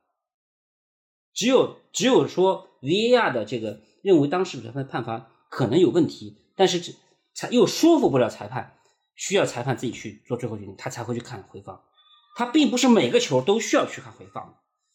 [1.34, 6.94] 只有只有说 VAR 的这个认为当时主裁判判罚可能有问题，但是
[7.34, 8.78] 裁又说服不了裁判，
[9.14, 11.82] 需要裁判自己去做最后决定，他才会去看回放。
[12.38, 14.44] 它并不是每个球都需要去看回放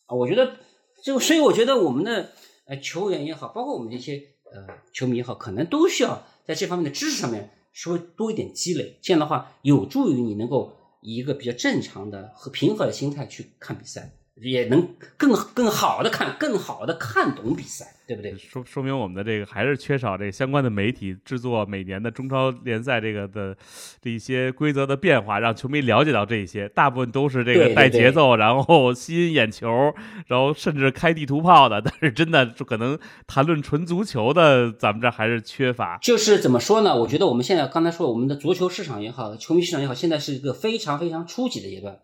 [0.06, 0.58] 啊，我觉得
[1.04, 2.30] 就所以我觉得我们的
[2.68, 4.22] 呃球员也好，包括我们一些
[4.54, 10.72] 呃球迷也好，可能都需要在这方面的知识上面稍微多一点积累，这样的话有助于你能够
[11.02, 14.14] 以一个比较正常的和平和的心态去看比赛。
[14.36, 18.36] 也能更更好的看，更好的看懂比赛，对不对？
[18.38, 23.56] 说说明我们的这个还是缺少这个相关的媒体制作每年的中超联赛这个的
[24.02, 26.68] 这一些规则的变化，让球迷了解到这些。
[26.70, 29.94] 大部分都是这个带节奏，然后吸引眼球，
[30.28, 31.82] 然后甚至开地图炮的。
[31.82, 35.98] 但是真的就可能谈论纯足球的，咱们这还是缺乏。
[36.02, 36.96] 就是怎么说呢？
[36.96, 42.00] 我觉得我们现在刚才说我们的足球市场也好，球迷市场也好，现在是一个非常非常初级的阶段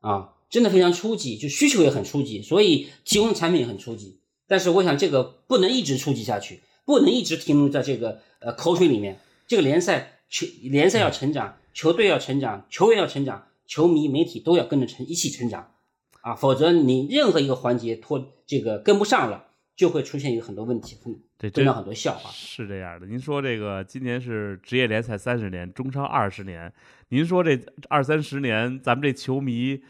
[0.00, 0.30] 啊。
[0.50, 4.20] 真的非常初级，就需求也很初级，所以提供产品也很初级。
[4.46, 9.18] 但是我想这个不能一直初级下去，不能一直停留在这个呃口水里面。
[9.46, 15.72] 这个联赛球联赛要成长，球队要成长，球员要成长，球迷媒体都要跟着成一起成长
[16.20, 16.34] 啊！
[16.34, 20.96] 否则你任何一个环节拖这个跟不上了，就会出现有很多问题，
[21.38, 22.30] 对，真的很多笑话。
[22.32, 26.72] 是这样的，您说这个今年是职业联赛三十年，中超二十年，
[27.08, 29.80] 您说这二三十年，咱们这球迷。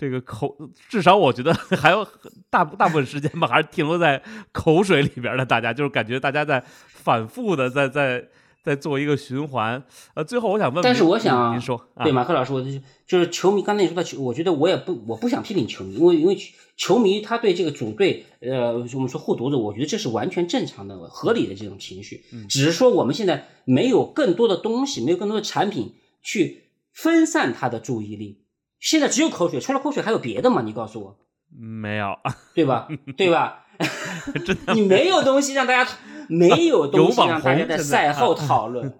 [0.00, 0.56] 这个口
[0.88, 2.06] 至少我觉得 还有
[2.48, 5.44] 大大部分时间吧，还是停留在口水里边的。
[5.44, 8.26] 大家就是感觉大家在反复的在在
[8.64, 9.82] 在做一个循环。
[10.14, 12.64] 呃，最后我想问，但是我想您说，对马克老师，我
[13.06, 13.60] 就是球迷。
[13.60, 16.38] 刚才你说的球，我觉得我也不我不想批评球迷，因为因为
[16.78, 22.24] 球迷他对这个组队，呃，我们说护犊子，我觉得这是完全正常的、合理的这种情绪。
[22.48, 25.92] 只是说我们现在没有更多的东西，没有更多的产品
[26.22, 28.39] 去分散他的注意力。
[28.80, 30.62] 现在只有口水，除了口水还有别的吗？
[30.62, 31.18] 你告诉我，
[31.56, 32.16] 没有，
[32.54, 32.88] 对吧？
[33.16, 33.66] 对吧？
[34.44, 35.90] 真的，你没有东西让大家，
[36.28, 38.98] 没有东西让大家在赛后 讨论，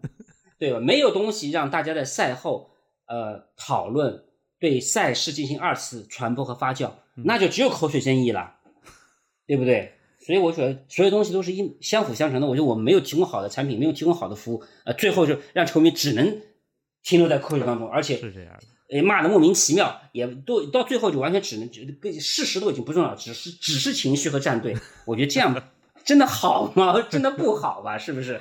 [0.59, 0.81] 对吧？
[0.81, 2.71] 没有东西让大家在赛后
[3.07, 4.25] 呃讨论，
[4.59, 8.57] 对赛事进行二次传播和发酵，那就只有口水争议了，
[9.47, 9.95] 对不对？
[10.21, 12.47] 所以我觉得所有东西都是一相辅相成的。
[12.47, 16.43] 我觉得我们没有提供好的产品，没有提供好的服务，呃，最后就让球迷只能
[17.03, 18.67] 停留在口水当中，而且是这样的。
[18.91, 24.77] 诶，骂的莫名其妙，也都到最后就完全只能觉得跟事实都已经不重要，只是只是情绪和战队。
[25.05, 25.55] 我觉得这样
[26.05, 27.01] 真的好吗？
[27.09, 27.97] 真的不好吧？
[27.99, 28.41] 是不是？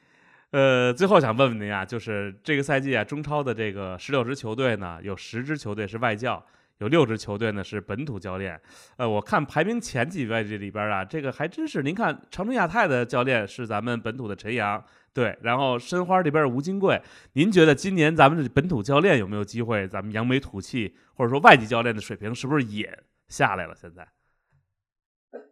[0.52, 6.44] 呃，最后想问问您啊，就是这个赛季啊，中超的这个十六支球队呢，有十支球队是外教，
[6.80, 8.60] 有六支球队呢是本土教练。
[8.96, 14.82] 呃，我看排名前几位这里边啊，这个还真是，您看长春亚泰的教练是咱们本土的陈阳。
[15.12, 17.02] 对，然后申花这边吴金贵，
[17.32, 19.86] 您觉得今年咱们的本土教练有没有机会？
[19.88, 23.74] 咱们扬眉吐气，或者说外籍教练的水平是不是也下来了？
[23.74, 24.08] 现在，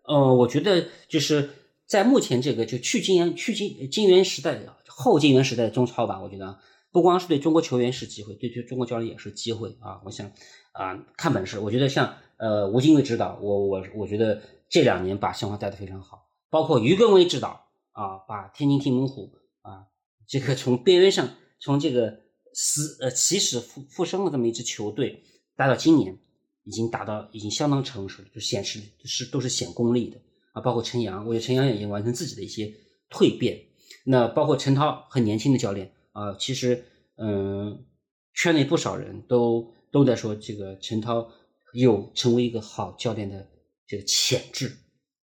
[0.05, 1.51] 呃，我觉得就是
[1.87, 6.59] 在目前这个就去金元去金金元时代后金元时代的中超吧，我觉得
[6.93, 10.01] 不光是对中国球员是机会，对对中国教练也是机会啊！
[10.05, 10.31] 我想
[10.79, 11.59] 啊，看本事。
[11.59, 19.35] 我觉得像呃吴金贵指导，我我我觉得这两年把申花带的非常好，包括于根伟指导啊，把天津天门虎。
[19.61, 19.87] 啊，
[20.26, 22.20] 这个从边缘上，从这个
[22.55, 25.24] 死呃起死复复生的这么一支球队，
[25.57, 26.16] 打到今年
[26.62, 30.18] 已经达到已经相当成熟了，就显示是都是显功力的
[30.53, 30.62] 啊。
[30.62, 32.72] 包括陈阳，我觉得陈阳也已经完成自己的一些
[33.11, 33.61] 蜕变。
[34.05, 36.85] 那包括陈涛很年轻的教练啊，其实
[37.16, 37.85] 嗯，
[38.33, 41.30] 圈内不少人都都在说这个陈涛
[41.72, 43.49] 有成为一个好教练的
[43.86, 44.76] 这个潜质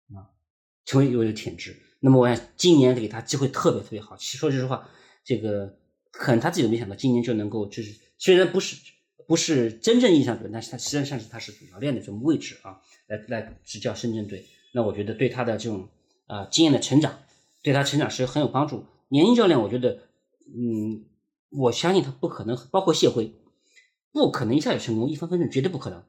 [0.09, 0.29] 啊，
[0.85, 1.75] 成为有个潜质。
[1.99, 4.17] 那么我想今年给他机会特别特别好。
[4.17, 4.89] 其实说句实话，
[5.23, 5.77] 这个
[6.11, 8.75] 可能他自己都没想到今年就能够就是虽然不是
[9.27, 14.45] 不是真正意义上主，但是他实际上是他是主教练的这种位置啊，来来执教深圳队。
[14.73, 15.89] 那我觉得对他的这种
[16.25, 17.19] 啊经验的成长，
[17.61, 18.85] 对他成长是很有帮助。
[19.09, 20.07] 年轻教练，我觉得
[20.47, 21.05] 嗯，
[21.51, 23.33] 我相信他不可能，包括谢辉，
[24.11, 25.99] 不可能一下就成功，一帆风顺绝对不可能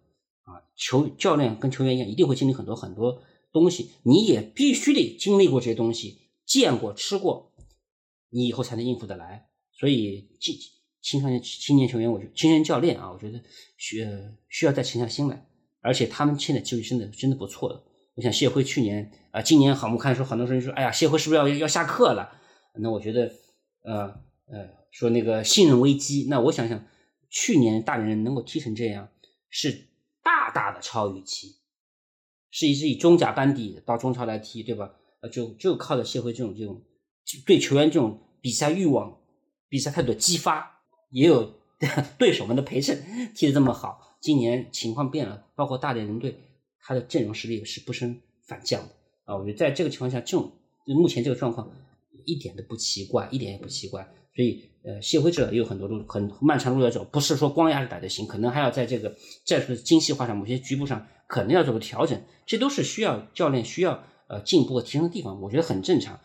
[0.42, 0.62] 啊。
[0.76, 3.22] 球教练跟球员一样，一定会经历很多很多。
[3.52, 7.52] 东西你也必须得经历过这些东西，见过吃过，
[8.30, 9.46] 你以后才能应付得来。
[9.72, 10.54] 所以，青
[11.02, 13.38] 青少年青年球员，我觉得青年教练啊，我觉得
[13.76, 14.06] 需
[14.48, 15.46] 需要再沉下心来。
[15.82, 17.82] 而且他们现在机会真的真的不错的。
[18.14, 22.30] 我想谢辉去年啊，今年好，我们看说很多人说，哎呀，谢辉是不是要要下课了？
[22.78, 23.30] 那我觉得，
[23.82, 24.06] 呃
[24.46, 26.26] 呃，说那个信任危机。
[26.30, 26.86] 那我想想，
[27.32, 29.08] 去年大连人能够踢成这样，
[29.48, 29.88] 是
[30.22, 31.56] 大大的超预期。
[32.50, 34.94] 是一支以中甲班底到中超来踢，对吧？
[35.22, 36.82] 呃，就就靠着谢辉这种这种
[37.46, 39.18] 对球员这种比赛欲望、
[39.70, 41.54] 比赛态度的激发，也有
[42.18, 44.18] 对手们的陪衬，踢得这么好。
[44.20, 46.38] 今年情况变了，包括大连人队，
[46.80, 49.36] 他的阵容实力也是不升反降的啊！
[49.36, 50.52] 我觉得在这个情况下，这种
[50.86, 51.74] 目前这个状况
[52.26, 54.02] 一点都不奇怪，一点也不奇怪。
[54.36, 59.14] 所以，呃，谢辉这也有很多路，很漫长路要走，不是说光压着打就行，可能还要在这个
[59.44, 66.18] 战术的精细化上，某些局部上可能要做个调整，这都是需要教练需要呃进步和提升的地方，我觉得很正常。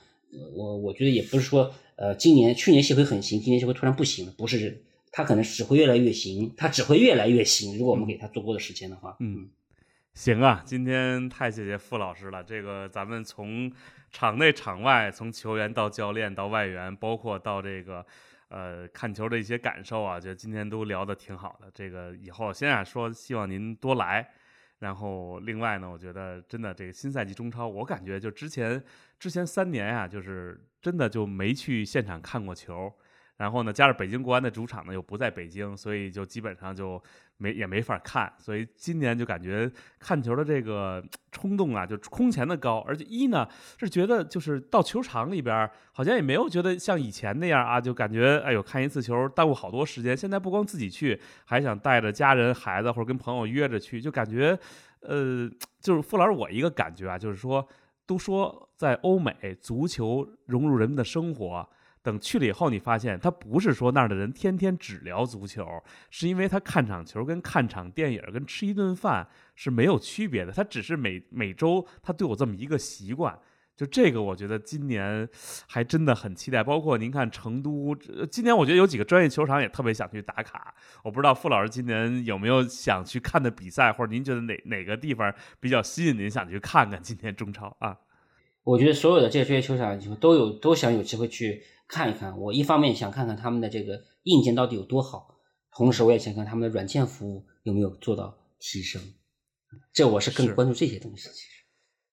[0.55, 7.77] 我我觉得也不是说，呃，今年去年谢辉很行，今年谢辉突然不行了，不是，他可能只会越来越行，他只会越来越行。
[7.77, 9.49] 如果我们给他足够的时间的话，嗯，
[10.15, 13.71] 行啊，今天太谢谢傅老师了，这个咱们从。
[14.09, 18.05] 场内场外，从球员到教练到外援，包括到这个，
[18.49, 21.69] 呃，看球的一些感受啊，觉得今天都聊得挺好的。
[21.73, 24.27] 这个以后先啊说，希望您多来。
[24.79, 28.81] 然后另外呢，我觉得真的这个新赛季中超，我感觉就之前
[29.19, 32.93] 之前三年啊，就是真的就没去现场看过球。
[33.37, 37.01] 然后呢，加上北京国安的主场呢又不在北京，所以就基本上就
[37.37, 38.31] 没也没法看。
[38.37, 42.79] 所以今年就感觉看球的这个冲动啊，就空前的高。
[42.87, 50.15] 而且一呢是觉得就是到球场里边，好像也没有觉得像以前那样啊，就感觉哎呦看一次球耽误好多时间。
[50.15, 54.57] 现在不光自己去，还想带着家人、孩子或者跟朋友约着去，就感觉
[55.01, 57.67] 呃，就是傅老师我一个感觉啊，就是说
[58.05, 61.69] 都说在欧美足球融入人们的生活。
[62.07, 65.67] 等去了以后，你发现他不是说那儿的人天天只聊足球，
[66.09, 70.53] 是因为他看场球跟看场电影跟吃一顿饭是没有区别的。
[70.53, 73.37] 他只是每每周他都有这么一个习惯。
[73.75, 75.27] 就这个，我觉得今年
[75.67, 76.63] 还真的很期待。
[76.63, 77.93] 包括您看成都，
[78.31, 80.73] 今年我觉得有几个专业球场也特别想去打卡。
[81.03, 87.97] 我不知道傅老师今年有没有想去看的比赛，或者您觉得哪哪个地方比较吸引您想去看看今年中超啊？
[88.63, 91.61] 我觉得所有的这些专业球场都有都想有机会去。
[91.87, 95.39] 看一看，我一方面想看看他们的这个硬件到底有多好，
[95.71, 99.01] 同时我也想看他们的软件服务有没有做到提升。
[99.93, 101.29] 这我是更关注这些东西。
[101.29, 101.57] 其实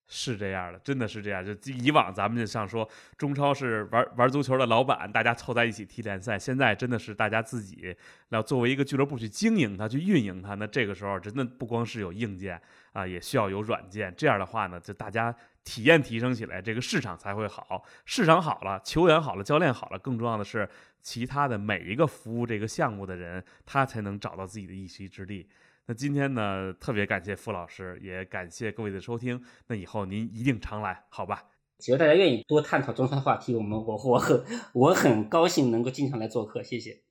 [0.07, 1.45] 是这样的，真的是这样。
[1.45, 6.39] 就以往咱们就像说中超是玩玩足球的老板，大家凑在一起踢联赛。
[6.39, 7.97] 现在真的是大家自己
[8.29, 10.55] 要作为一个俱乐部去经营它，去运营它。
[10.55, 12.61] 那这个时候真的不光是有硬件
[12.93, 14.15] 啊，也需要有软件。
[14.17, 15.35] 这样的话呢，就大家。
[15.65, 17.85] 体验提升起来，这个市场才会好。
[18.05, 20.69] 市场好了，球员好了，教练好了，更重要的是，
[21.01, 25.49] 其他的每一个服务这个项目的人，他才能找到自己的一席之地。
[25.87, 29.43] 那今天呢，特别感谢傅老师，也感谢各位的收听。
[29.67, 31.45] 那以后您一定常来，好吧？
[31.79, 36.63] 只要大家愿意多探讨中超的话题，我们我我很我很高兴能够经常来做客。
[36.63, 37.03] 谢谢。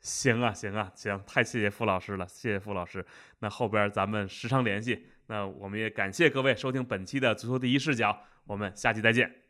[0.00, 3.04] 行啊，行啊，行，太谢谢傅老师了，谢谢傅老师。
[3.40, 5.06] 那后边咱们时常联系。
[5.26, 9.45] 那我们也感谢各位收听本期的足球第一视角，我们下期再见。